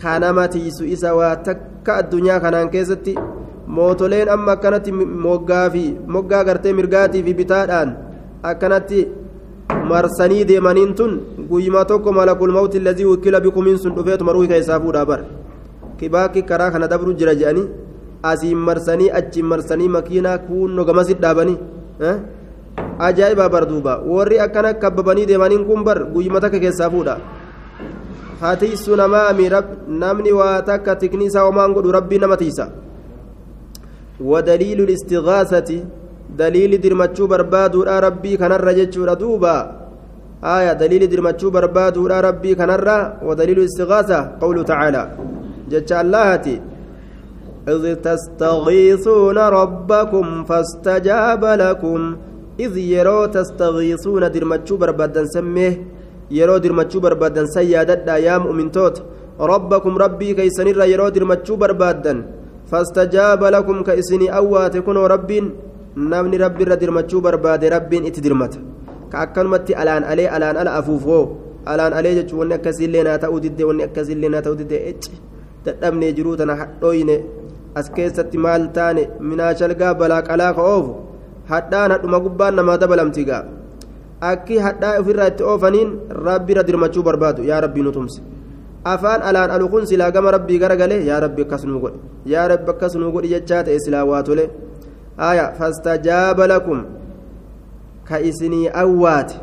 ka 0.01 0.19
nama 0.19 0.47
tiisu 0.47 0.85
isa 0.85 1.13
waa 1.15 1.35
takka 1.35 1.95
addunyaa 2.01 2.39
kanaan 2.39 2.69
keessatti 2.69 3.13
mootoleen 3.67 4.29
amma 4.35 4.51
akkanatti 4.51 4.91
moggaa 5.25 5.69
fi 5.69 5.83
moggaa 6.07 6.43
gartee 6.43 6.73
mirgaatii 6.73 7.23
fi 7.23 7.33
bitaadhaan 7.33 7.91
akkanatti 8.51 9.07
marsanii 9.91 10.47
deemaniin 10.49 10.95
tun 10.95 11.13
guyyuma 11.49 11.85
tokko 11.85 12.11
malakul 12.11 12.51
mawti 12.57 12.79
lazii 12.79 13.05
wikkila 13.11 13.39
bikumiin 13.45 13.77
sun 13.77 13.95
dhufeetuma 13.97 14.33
ruhi 14.33 14.47
keessaa 14.53 14.79
fuudhaa 14.79 15.05
bara 15.05 15.25
kibaakki 15.99 16.43
karaa 16.49 16.71
kana 16.71 16.87
dabru 16.87 17.13
jira 17.13 17.35
jedhanii 17.41 17.69
asiin 18.31 18.57
marsanii 18.69 19.11
achiin 19.19 19.45
marsanii 19.51 19.89
makiinaa 19.97 20.37
kuunnoo 20.47 20.85
gamasit 20.85 21.21
dhaabanii 21.21 21.57
ajaa'ibaa 23.07 23.49
bar 23.49 23.65
duuba 23.71 24.01
warri 24.13 24.39
akkana 24.47 24.73
kabbabanii 24.73 25.29
deemaniin 25.31 25.65
kun 25.69 25.83
bar 25.83 25.97
guyyuma 26.13 26.41
takka 26.43 26.59
keessaa 26.65 26.89
fuudha 26.97 27.17
hatiisu 28.41 28.95
namaami 29.01 29.49
namni 30.03 30.37
waa 30.41 30.61
takka 30.61 30.95
tikni 30.95 31.25
isaa 31.31 31.47
homaan 31.47 31.73
godhu 31.73 31.97
rabbii 31.97 32.19
nama 32.25 32.37
tiisa 32.43 32.67
ودليل 34.21 34.79
الاستغاثة 34.87 35.69
دليل 36.41 36.71
درمتشو 36.81 37.27
بربادو 37.31 37.83
ربي 37.83 38.37
كنر 38.37 38.67
جتشو 38.77 39.13
دوبا 39.21 39.55
آية 40.43 40.73
دليل 40.73 41.03
درمتشو 41.09 41.49
بربادو 41.55 42.07
ربي 42.07 42.51
كنر 42.59 42.87
ودليل 43.27 43.59
الاستغاثة 43.59 44.19
قوله 44.41 44.63
تعالى 44.71 45.03
جتش 45.71 45.91
اللهتي 45.93 46.55
إذ 47.73 47.83
تستغيثون 48.07 49.37
ربكم 49.59 50.25
فاستجاب 50.49 51.43
لكم. 51.63 51.99
إذ 52.65 52.73
يرو 52.95 53.19
تستغيثون 53.35 54.23
درمتشوبر 54.35 54.89
بدن 54.99 55.25
سميه 55.35 55.73
يرو 56.39 56.57
درمتشوبر 56.63 57.13
بدن 57.23 57.45
سيادت 57.55 58.09
أيام 58.17 58.43
من 58.57 58.67
توت. 58.75 58.97
ربكم 59.51 59.93
ربي 60.03 60.29
كيسنر 60.37 60.79
يرو 60.93 61.07
درمتشوبر 61.15 61.71
بدن 61.83 62.17
فاستجاب 62.69 63.41
لكم 63.55 63.77
كيسني 63.87 64.27
أوى 64.39 64.61
ربي 65.13 65.37
نمني 65.97 66.37
ربي 66.37 66.63
ردرمتشوبر 66.63 67.35
باد 67.43 67.63
ربي 67.75 67.97
اتدرمت 68.07 68.53
كأكلمتي 69.11 69.73
ألان 69.81 70.03
ألي 70.11 70.25
ألان 70.37 70.55
ألا 70.61 70.71
أفوفو. 70.79 71.19
ألان 71.71 71.91
ألي 71.99 72.11
جتشو 72.17 72.35
ونكزل 72.41 72.91
لنا 72.93 73.13
تأودد 73.23 73.59
ونكزل 73.61 74.17
لنا 74.21 74.39
تأودد 74.45 74.73
إتش 74.73 75.05
تتمني 75.65 76.11
جروتنا 76.17 76.53
حتوينه 76.59 77.17
as 77.75 77.89
keessatti 77.95 78.37
maal 78.37 78.71
taane 78.77 79.03
minaashalgaa 79.19 79.93
balaa 80.01 80.21
qalaa 80.29 80.53
ka 80.57 80.63
oofu 80.73 80.91
hadhaan 81.51 81.91
hadhuma 81.95 82.19
gubbaan 82.25 82.55
namaa 82.59 82.77
dabalamti 82.83 83.25
gaa 83.29 83.43
akki 84.31 84.57
hadhaa 84.65 84.99
ofirraa 85.01 85.27
itti 85.31 85.43
oofaniin 85.51 85.89
rabbira 86.27 86.63
dirmachuu 86.67 87.03
barbaadu 87.03 87.43
yaa 87.49 87.61
rabbii 87.65 87.83
nu 87.87 87.91
tumsi. 87.91 88.21
Afaan 88.83 89.21
alaan 89.21 89.51
alu 89.51 89.67
kun 89.69 89.85
silaa 89.87 90.11
gama 90.11 90.31
rabbii 90.31 90.59
gara 90.59 90.75
galee 90.75 91.01
yaa 91.09 91.19
rabbi 91.19 91.41
akkas 91.45 91.63
nuu 91.65 91.79
godhe 91.83 91.99
yaa 92.33 92.47
rabbi 92.47 92.71
akkas 92.73 92.95
nuu 92.95 93.11
godhi 93.11 93.31
jechaa 93.33 93.63
ta'e 93.63 93.79
silaa 93.85 94.05
waa 94.11 94.23
tole. 94.23 94.49
Aya 95.17 95.51
fastajaaba 95.59 96.47
lakum 96.47 96.83
ka 98.07 98.19
isinii 98.29 98.69
awwaate 98.83 99.35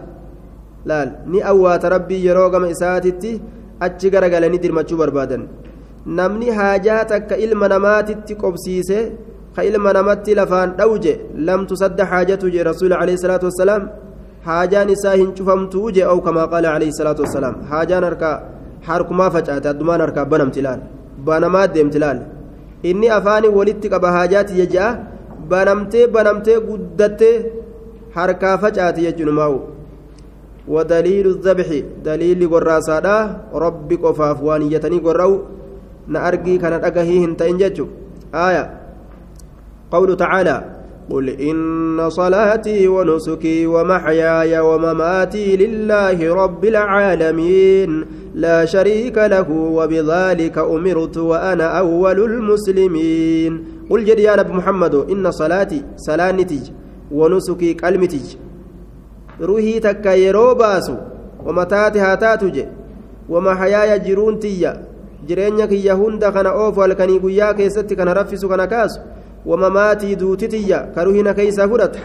laal 0.91 1.11
ni 1.33 1.43
awwaata 1.53 1.89
rabbii 1.97 2.25
yeroo 2.27 2.49
gama 2.51 2.69
isaatitti 2.75 3.41
achi 3.81 4.11
gara 4.11 4.29
galanii 4.35 4.59
dirmachuu 4.65 4.99
barbaadan 5.03 5.49
namni 6.07 6.51
haajaa 6.59 7.05
takka 7.13 7.37
ilma 7.45 7.69
namaatitti 7.75 8.35
qobsiise 8.43 8.99
ka 9.57 9.65
ilma 9.69 9.93
namatti 9.97 10.35
lafaan 10.39 10.75
dhawje 10.79 11.15
lam 11.49 11.67
tusadda 11.71 12.05
haajatu 12.13 12.51
je 12.55 12.63
rasuuli 12.71 12.95
alayhi 13.03 13.23
salaatu 13.25 13.49
wassalaam 13.51 13.89
haajaan 14.49 14.91
isaa 14.97 15.17
hin 15.21 15.31
cufamtuu 15.39 15.91
je 15.97 16.05
au 16.13 16.19
kamaa 16.27 16.47
qaala 16.53 16.75
alayhi 16.77 16.97
salaatu 17.01 17.27
wassalaam 17.27 17.57
haajaan 17.71 18.05
harkaa 18.09 18.35
harkumaa 18.89 19.31
facaate 19.37 19.69
addumaan 19.73 20.05
harkaa 20.07 20.27
banamti 20.33 20.67
laal 20.67 20.81
banamaa 21.29 21.67
deemti 21.77 21.99
laal 22.05 22.21
inni 22.91 23.15
afaanii 23.19 23.55
walitti 23.59 23.93
qaba 23.95 24.13
haajaati 24.17 24.59
jeja'a 24.61 24.91
banamtee 25.55 26.07
banamtee 26.19 26.59
guddattee 26.69 27.37
harkaa 28.19 28.59
facaati 28.67 29.07
jechuunumaa'u 29.09 29.59
ودليل 30.75 31.27
الذبح 31.35 31.69
دليل 32.05 32.41
قراسادا 32.53 33.17
ربي 33.55 33.97
قفاف 34.05 34.43
وانيتني 34.43 34.99
قرأو 36.07 36.13
نأرقي 36.13 36.59
كانت 36.59 36.85
أقهيهن 36.85 37.37
تنججو 37.37 37.87
آية 38.35 38.81
قول 39.91 40.17
تعالى 40.17 40.65
قل 41.11 41.29
إن 41.29 42.11
صلاتي 42.11 42.89
ونسكي 42.89 43.67
ومحياي 43.67 44.59
ومماتي 44.59 45.57
لله 45.57 46.35
رب 46.35 46.65
العالمين 46.65 48.05
لا 48.35 48.65
شريك 48.65 49.19
له 49.19 49.51
وبذلك 49.51 50.59
أمرت 50.59 51.17
وأنا 51.17 51.79
أول 51.79 52.25
المسلمين 52.25 53.65
قل 53.91 54.05
جد 54.05 54.19
يا 54.19 54.37
نبي 54.37 54.53
محمد 54.53 54.95
إن 54.95 55.31
صلاتي 55.31 55.83
سلانتي 55.97 56.73
ونسكي 57.13 57.75
كلمتي 57.75 58.39
روحي 59.41 59.81
تكا 59.81 60.15
يرو 60.15 60.55
باسو 60.55 60.97
ومتاتي 61.47 61.99
هاتاتو 61.99 62.51
ومحياي 63.29 63.99
جرونتي 63.99 64.73
jireenyaa 65.29 65.67
kiyya 65.73 65.95
hunda 66.01 66.33
kana 66.37 66.53
oofu 66.63 66.81
halkanii 66.85 67.19
guyyaa 67.25 67.55
keessatti 67.61 67.97
kana 68.01 68.15
raffisu 68.19 68.49
kana 68.53 68.67
kaasu 68.67 69.01
wamamaatii 69.51 70.17
duutitiyya 70.23 70.79
karuhina 70.95 71.35
keeysaa 71.39 71.69
fudhatu 71.73 71.99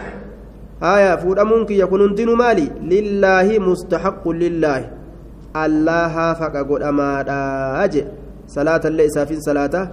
haya 0.80 1.18
fuudhamuun 1.22 1.66
kiyya 1.66 1.86
kun 1.92 2.04
hundinuu 2.06 2.36
maali 2.42 2.66
lillaahi 2.92 3.58
mustaxaqu 3.68 4.32
lillaahi 4.42 4.86
allahaa 5.64 6.32
faqa 6.40 6.64
godhamaadha 6.70 7.86
je 7.94 8.02
salaatallee 8.56 9.06
isaafin 9.12 9.40
salaata 9.48 9.86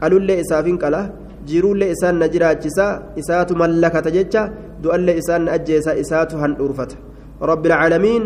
qalullee 0.00 0.40
isaafin 0.44 0.78
qala 0.84 1.02
jiruullee 1.52 1.90
isaan 1.96 2.18
na 2.22 2.28
jiraachisa 2.34 2.86
isaatu 3.22 3.56
mallakata 3.62 4.10
jecha 4.18 4.42
du'allee 4.82 5.16
isaan 5.22 5.42
na 5.46 5.52
ajjeesa 5.58 5.96
isaatu 6.04 6.42
handhuurfata 6.42 6.96
rabbi 7.50 7.68
العالمين 7.68 8.22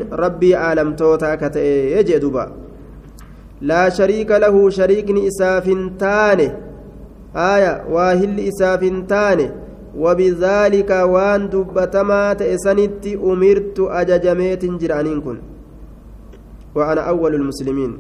لا 3.61 3.89
شريك 3.89 4.31
له 4.31 4.71
شريك 4.71 5.11
إساف 5.11 5.67
تاني. 5.99 6.49
آية 7.37 7.85
واهل 7.91 8.41
إساف 8.49 8.83
تاني. 9.09 9.51
وبذلك 9.99 10.91
وان 10.91 11.49
دبتما 11.51 12.33
تأسنت 12.33 13.07
أمرت 13.07 13.79
أججميت 13.81 14.65
جرانين 14.65 15.21
كن. 15.21 15.39
وأنا 16.75 17.01
أول 17.01 17.35
المسلمين. 17.35 17.93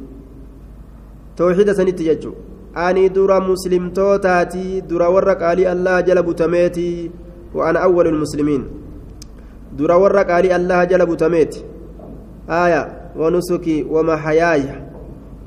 توحيد 1.36 1.72
سنت 1.72 2.00
يجو 2.00 2.32
ani 2.74 3.08
dura 3.08 3.40
muslimtootaatii 3.40 4.82
dura 4.82 5.08
warra 5.08 5.34
qaalii 5.34 5.66
allah 5.66 6.02
jala 6.06 6.22
butameeti 6.22 7.10
وأنا 7.54 7.78
أول 7.78 8.06
المسلمين. 8.06 8.64
درا 9.78 9.94
ورا 9.94 10.22
قالي 10.22 10.56
الله 10.56 10.84
جل 10.84 11.06
بتميت 11.06 11.54
آية 12.50 13.12
ونسكي 13.16 13.86
ومحياي. 13.90 14.62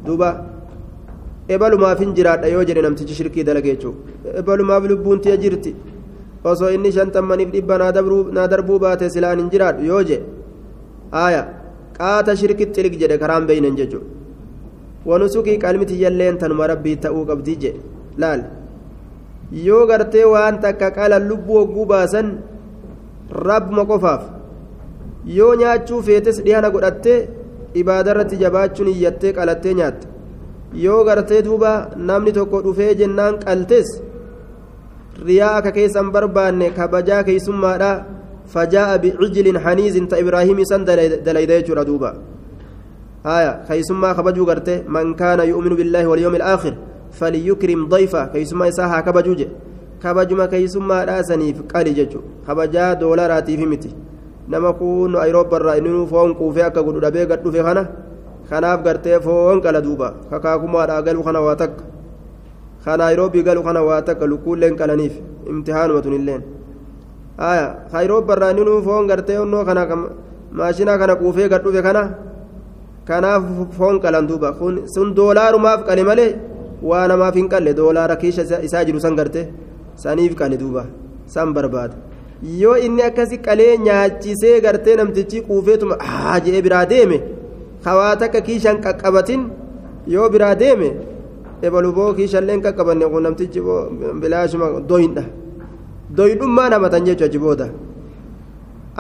duuba 0.10 0.30
ebalumaaf 1.56 2.00
hin 2.04 2.12
jiraadha 2.18 2.48
yoo 2.56 2.64
jedhe 2.70 2.82
namtichi 2.88 3.14
shirkii 3.20 3.44
dalage 3.50 3.70
jechuudha 3.74 4.38
ebalumaaf 4.42 4.84
lubbuun 4.92 5.20
tiya 5.24 5.38
jirti. 5.44 5.76
Osoo 6.50 6.70
inni 6.76 6.92
shantammaniif 6.98 7.50
dhibba 7.56 7.78
naa 7.82 8.48
darbuu 8.54 8.80
baate 8.84 9.10
silaan 9.16 9.40
hin 9.42 9.50
jiraadhu 9.54 9.86
yoo 9.92 10.04
jedhe 10.10 10.26
aaya 11.24 11.42
qaata 11.98 12.36
shirkitti 12.42 12.76
cilig 12.78 12.96
jedhe 13.02 13.18
karaan 13.24 13.48
beeynan 13.50 13.76
jechuudha. 13.80 14.08
Wanusukii 15.10 15.58
qalmiti 15.64 16.02
yalleen 16.04 16.38
tanuma 16.38 16.68
rabbii 16.74 16.96
ta'uu 17.04 17.26
qabdii 17.30 17.58
jedhe. 17.64 17.80
Laal. 18.22 18.42
Yoo 19.68 19.84
gartee 19.90 20.26
waan 20.34 20.60
takka 20.64 20.92
qala 20.98 21.20
lubbuu 21.30 21.58
ogguu 21.64 21.86
baasan 21.92 22.28
rabbuma 23.48 23.86
qofaaf 23.92 24.24
yoo 25.38 25.54
nyaachuu 25.62 26.02
feetes 26.08 26.38
dhihana 26.46 26.70
godhattee 26.76 27.20
ibaadarratti 27.74 28.38
jabaachuun 28.44 28.90
iyyattee 28.94 29.34
qalattee 29.34 29.74
nyaatte 29.74 30.08
yoo 30.74 31.04
gartee 31.06 31.42
duuba 31.42 31.90
namni 31.96 32.34
tokko 32.34 32.62
dhufee 32.66 32.96
jennaan 32.96 33.40
qaltes 33.44 33.90
riyaa 35.28 35.56
akka 35.58 35.72
keessan 35.78 36.12
barbaanne 36.12 36.70
kabajaa 36.80 37.24
keeysummaadha 37.24 37.92
fajaa'a 38.54 38.98
bicijlin 39.04 39.58
haniizin 39.66 40.08
ta 40.08 40.20
ibraahimii 40.24 40.66
san 40.72 40.86
dalayda 40.86 41.60
jechuudha 41.60 41.86
duuba 41.86 42.16
haya 43.24 43.54
keeysummaa 43.68 44.14
kabajuu 44.16 44.46
garte 44.46 44.84
man 44.88 45.16
kaana 45.16 45.44
yu'minu 45.52 45.76
billaahi 45.76 46.08
walyawmi 46.12 46.38
alaakhir 46.42 46.74
falyukrim 47.20 47.90
dayfa 47.90 48.28
keeysummaa 48.34 48.68
isaa 48.74 48.88
haa 48.88 49.02
kabajuu 49.02 49.36
jedhe 49.36 49.56
kabajuma 50.02 50.48
keeysummaadhaa 50.48 51.24
saniif 51.30 51.64
qali 51.74 51.94
jechu 52.00 52.22
kabajaa 52.48 52.96
doolaraatiifi 53.02 53.66
miti 53.74 53.96
nama 54.52 54.74
kun 54.80 55.16
ayroobbarraa 55.24 55.78
inni 55.80 56.08
foon 56.12 56.36
quufee 56.40 56.66
akka 56.70 56.82
godhu 56.88 57.00
dhabee 57.06 57.26
gad 57.32 57.42
dhufe 57.46 57.62
kana 57.68 57.84
kanaaf 58.50 58.80
gartee 58.88 59.20
foon 59.28 59.62
qala 59.66 59.82
duuba 59.88 60.08
kakaakumaadhaa 60.32 61.02
galu 61.08 61.24
kana 61.28 61.40
waa 61.48 61.56
takka 61.62 61.84
kan 62.86 63.02
ayroobii 63.10 63.44
galu 63.48 63.62
kana 63.68 63.82
waa 63.88 64.02
takka 64.08 64.26
lukkuulleen 64.32 64.76
qalaniif 64.80 65.16
imtihaanumatun 65.52 66.14
illeen 66.20 66.42
haya 67.44 67.68
ayroobbarraa 68.00 68.52
inni 68.54 68.82
foon 68.88 69.08
gartee 69.12 69.38
onnoo 69.44 69.64
kana 69.70 69.84
maashinaa 70.60 70.98
kana 71.02 71.16
quufee 71.22 71.50
gad 71.52 71.62
dhufe 71.66 71.82
kana 71.88 72.04
kanaaf 73.10 73.44
foon 73.78 74.00
qalan 74.04 74.26
duuba 74.30 74.50
sun 74.96 75.08
doolaarumaaf 75.18 75.82
qale 75.88 76.04
malee 76.10 76.32
waa 76.90 77.06
namaaf 77.12 77.36
hin 77.40 77.48
qalle 77.54 77.72
doolaara 77.80 78.16
keessa 78.22 78.62
isaa 78.68 78.84
jiru 78.88 79.00
san 79.06 79.16
garte 79.20 79.42
saniif 80.04 80.34
qale 80.40 80.56
duuba 80.64 80.84
san 81.36 81.54
barbaada 81.58 81.96
yoo 82.44 82.76
inni 82.86 83.02
akkasi 83.10 83.38
qalee 83.38 83.78
nyaachisee 83.78 84.62
gartee 84.62 84.96
namtichi 85.00 85.42
quufeetuma 85.48 85.96
haa 86.10 86.40
je'ee 86.46 86.62
biraa 86.62 86.86
deeme 86.86 87.18
hawaa 87.86 88.16
takka 88.22 88.42
kiishan 88.48 88.82
qaqqabatin 88.86 89.50
yoo 90.16 90.30
biraa 90.30 90.56
deeme 90.62 90.90
ebaluboo 91.62 92.14
kiishalleen 92.14 92.62
qaqqabanne 92.66 93.06
kun 93.12 93.24
namtichi 93.28 93.60
bilaashuma 94.22 94.68
doyindha 94.90 95.24
doyidhummaa 96.18 96.70
namatan 96.76 97.06
jechu 97.10 97.24
achi 97.30 97.40
booda 97.46 97.68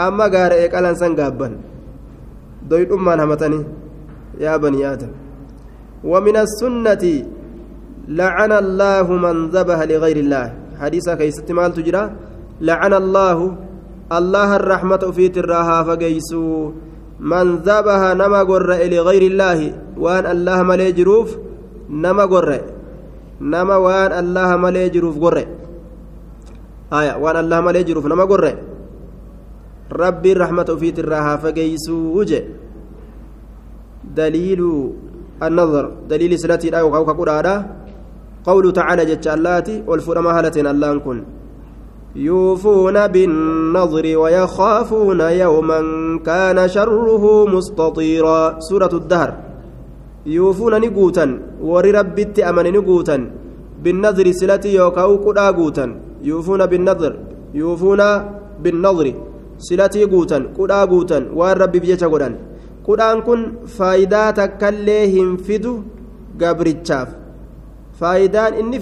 amma 0.07 0.29
gaara 0.35 0.55
eeqalan 0.63 0.95
san 0.95 1.15
gaabban 1.21 1.53
doyidhummaan 2.69 3.19
hamatanii 3.25 3.63
yaa 4.45 4.59
banii 4.65 4.85
aadam 4.91 5.13
ومن 6.03 6.37
السنة 6.37 7.03
لعن 8.07 8.51
الله 8.51 9.07
من 9.25 9.35
ذبح 9.49 9.79
لغير 9.91 10.17
الله 10.23 10.45
حديثا 10.81 11.13
كيست 11.19 11.51
مال 11.51 11.73
تجرى 11.73 12.03
لعن 12.61 12.93
الله. 12.93 13.37
الله 14.07 14.49
الرحمة 14.55 15.03
في 15.11 15.29
تراها 15.29 15.83
فقيسو. 15.83 16.71
من 17.19 17.65
ذبح 17.65 18.01
نما 18.13 18.45
قر 18.45 18.69
لغير 18.93 19.23
الله 19.31 19.59
وان 19.97 20.25
الله 20.25 20.57
ملي 20.63 20.91
جروف 20.93 21.29
نما 21.89 22.25
قر 22.29 22.61
نما 23.41 23.75
وان 23.75 24.11
الله 24.21 24.49
ملي 24.57 24.89
جروف 24.93 25.17
قر 25.17 25.37
آية 26.93 27.13
وان 27.17 27.37
الله 27.41 27.59
ملي 27.61 27.81
جروف 27.83 28.05
نما 28.05 28.25
قر 28.29 28.45
ربي 29.91 30.31
الرحمة 30.31 30.69
في 30.77 30.91
تراها 30.91 31.41
فقيسو. 31.41 32.13
وجه. 32.13 32.43
دليل 34.13 34.61
النظر. 35.41 35.85
دليل 36.09 36.31
سلاتي 36.39 36.69
لا 36.69 36.79
يوقع 36.85 37.01
قراءة 37.17 37.55
قوله 38.45 38.69
تعالى 38.71 39.03
جت 39.09 39.25
اللاتي 39.27 39.83
والفرما 39.89 40.31
هلتين 40.37 40.67
الله 40.67 40.99
كن. 41.01 41.36
يوفون 42.17 43.07
بالنظر 43.07 44.17
ويخافون 44.17 45.21
يوما 45.21 45.79
كان 46.25 46.67
شره 46.67 47.45
مستطيرا. 47.45 48.59
سورة 48.59 48.93
الدهر. 48.93 49.33
يوفون 50.25 50.81
نقوتا. 50.81 51.25
ور 51.61 51.85
ربي 51.95 52.43
أمن 52.49 52.73
نقوتا. 52.73 53.17
بالنظر 53.83 54.31
سلتي 54.31 54.73
يوكاو 54.73 55.15
قدا 55.15 55.51
قوتا. 55.51 55.85
يوفون 56.23 56.65
بالنظر. 56.65 57.13
يوفون 57.53 58.01
بالنظر. 58.63 59.13
سلتي 59.59 60.05
قوتا. 60.05 60.37
قدا 60.57 60.85
قوتا. 60.85 61.19
والرب 61.33 61.71
بيجا 61.71 62.07
قدان 62.07 62.35
qudhaan 62.87 63.19
kun 63.27 63.41
faayidaa 63.77 64.31
takkallee 64.31 65.07
hin 65.13 65.31
fidu 65.47 65.71
gabrichaaf 66.41 67.09
faayidaan 67.99 68.59
inni 68.61 68.79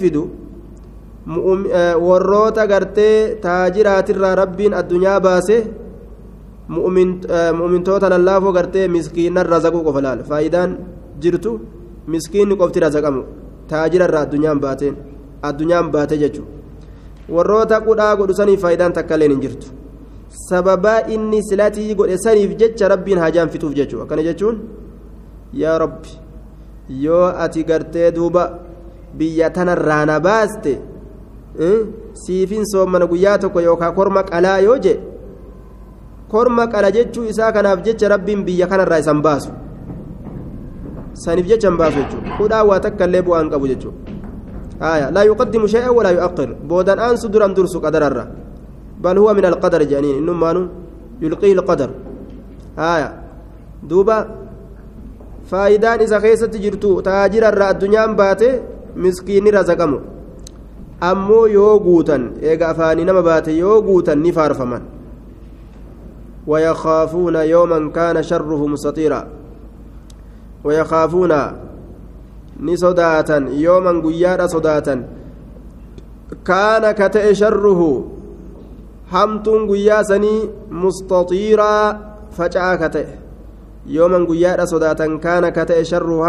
warroota 1.26 2.66
gartee 2.66 3.34
taajiraatirraa 3.46 4.34
rabbiin 4.42 4.74
addunyaa 4.80 5.20
baase 5.20 5.56
mu'mintoota 6.68 8.08
lallaafoo 8.10 8.52
gartee 8.52 8.88
miskiinarra 8.88 9.60
zaquu 9.60 9.82
qofa 9.86 10.00
laal 10.06 10.22
faayidaan 10.30 10.76
jirtu 11.22 11.60
miskiinni 12.06 12.56
qofti 12.60 12.80
razaqamu 12.86 13.22
taajirarraa 13.70 14.22
addunyaan 14.26 14.60
baateen 14.60 14.96
addunyaan 15.48 15.90
baate 15.94 16.16
jechuudha 16.22 16.52
warroota 17.34 17.80
qudhaa 17.88 18.16
godhu 18.16 18.34
saniif 18.40 18.60
faayidaan 18.60 18.92
takkallee 18.92 19.28
hin 19.28 19.40
jirtu. 19.44 19.66
sababaa 20.48 21.00
inni 21.14 21.42
silatii 21.48 21.94
godhe 21.94 22.16
saniif 22.24 22.50
jecha 22.60 22.88
rabbiin 22.92 23.18
hajaan 23.24 23.48
fituuf 23.52 23.74
jechuudha 23.78 24.04
akkana 24.04 24.22
jechuun 24.28 24.56
yaa 25.62 25.78
rabbi 25.78 26.08
yoo 27.04 27.26
ati 27.44 27.64
gartee 27.70 28.10
duuba 28.16 28.42
biyya 29.18 29.50
tanarraa 29.56 30.04
na 30.10 30.20
baaste 30.20 30.72
siifin 32.24 32.64
soomana 32.72 33.06
guyyaa 33.06 33.38
tokko 33.38 33.60
yookaan 33.60 33.94
korma 33.94 34.22
qalaa 34.22 34.58
yoo 34.60 34.78
je 34.78 34.94
korma 36.28 36.66
qala 36.66 36.90
jechuu 36.96 37.24
isaa 37.34 37.52
kanaaf 37.52 37.84
jecha 37.86 38.08
rabbiin 38.14 38.44
biyya 38.44 38.66
kanarraa 38.66 38.98
isan 39.04 39.22
baasu 39.22 39.50
saniif 41.24 41.46
jecha 41.52 41.68
hin 41.68 41.78
baasu 41.82 41.98
jechuudha 42.02 42.40
hudhaa 42.40 42.64
waa 42.72 42.80
takka 42.80 43.04
illee 43.10 43.22
bu'aan 43.28 43.50
qabu 43.50 43.68
jechuudha 43.74 45.10
laa 45.18 45.24
yuqaddimu 45.30 45.68
shay'an 45.68 45.94
walaa 46.00 46.16
yu'aqqir 46.18 46.50
boodan 46.72 46.98
aansu 46.98 47.28
duran 47.28 47.54
dursu 47.54 47.80
qadararra. 47.80 48.26
بل 49.00 49.18
هو 49.18 49.34
من 49.34 49.44
القدر 49.44 49.82
جانين 49.82 50.16
إنما 50.18 50.68
يلقيه 51.22 51.52
القدر 51.52 51.90
آية 52.78 53.08
دوبا 53.82 54.28
فايدان 55.50 56.00
إذا 56.00 56.18
خيست 56.18 56.56
جرتو 56.56 57.00
تاجر 57.00 57.48
الرا 57.48 57.70
الدنيا 57.70 58.06
باتي 58.06 58.50
مسكين 61.02 61.12
رزقمو 61.12 61.36
أمو 61.36 61.46
يوغوتا 61.46 62.32
إيغا 62.42 62.70
أفاني 62.70 63.04
نما 63.04 63.20
باتي 63.20 63.58
يوغوتا 63.58 64.14
نفار 64.14 64.54
فمن 64.54 64.80
ويخافون 66.46 67.34
يوما 67.34 67.90
كان 67.90 68.22
شره 68.22 68.66
مستطيرا 68.66 69.26
ويخافون 70.64 71.32
نصداتا 72.60 73.36
يوما 73.50 74.00
قيادا 74.00 74.46
صداتا 74.46 75.06
كان 76.44 76.92
كتئ 76.92 77.34
شره 77.34 78.12
guyyaa 79.66 80.04
sanii 80.04 80.50
mustaxiiraa 80.70 81.94
faca'aa 82.36 82.76
ka 82.76 82.88
ta'e. 82.88 83.26
Yooman 83.86 84.26
guyyaadha 84.26 84.66
sodaatan 84.66 85.20
kaana 85.20 85.52
ka 85.52 85.64
ta'e 85.64 85.84
sharruhu 85.84 86.26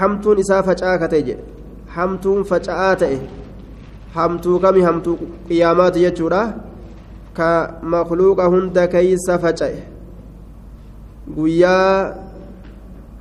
hamtuun 0.00 0.38
isaa 0.44 0.62
faca'aa 0.62 0.98
ka 1.02 1.08
ta'e 1.14 1.22
jedhe 1.28 1.44
hamtuun 1.96 2.44
faca'aa 2.50 2.94
ta'e 3.02 3.18
hamtuu 4.14 4.58
kami 4.64 4.82
hamtuu 4.88 5.16
qiyaamaati 5.48 6.04
jechuudha 6.06 6.42
ka 7.40 7.50
makluuqa 7.94 8.48
hunda 8.54 8.86
keeysa 8.94 9.38
faca'e 9.44 9.82
guyyaa 11.36 12.14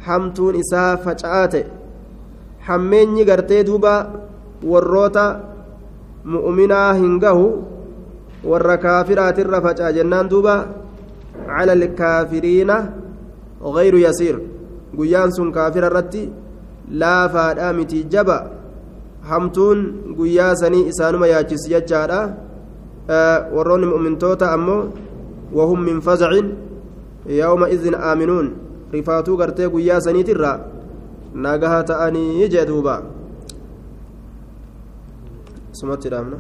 hamtuun 0.08 0.56
isaa 0.64 0.92
faca'aa 1.08 1.48
ta'e 1.56 1.66
hammeenyi 2.68 3.26
gartee 3.26 3.64
duuba 3.72 3.94
warroota 4.64 5.26
mu'uminaa 6.34 6.94
hin 6.94 7.20
gahu 7.24 7.46
warra 8.52 8.78
kaafiraatirra 8.78 9.62
facaa 9.62 9.92
jennaan 9.98 10.30
duuba 10.30 10.56
cala 11.46 11.72
alkaafiriina 11.80 12.76
gayru 13.76 14.00
yasiir 14.08 14.38
guyyaan 14.98 15.32
sun 15.38 15.52
kaafira 15.52 15.88
irratti 15.92 16.30
laafaadha 17.02 17.74
miti 17.78 18.04
jaba 18.14 18.38
hamtuun 19.30 19.80
guyyaa 20.18 20.56
sanii 20.62 20.88
isaanuma 20.92 21.28
yaachisi 21.34 21.70
jechaadha 21.74 22.20
warroonni 23.56 23.88
mu'mintoota 23.94 24.52
ammoo 24.56 24.82
wahum 25.58 25.84
min 25.90 26.02
fazacin 26.02 26.48
yawma 27.40 27.70
idin 27.76 27.96
aaminuun 28.10 28.48
rifaatuu 28.96 29.38
gartee 29.38 29.70
guyyaa 29.70 30.02
saniitirra 30.02 30.52
nagaha 31.46 31.84
ta'anii 31.84 32.50
jee 32.54 32.66
duuba 32.70 33.02
sumatti 35.80 36.10
dhaamna 36.14 36.38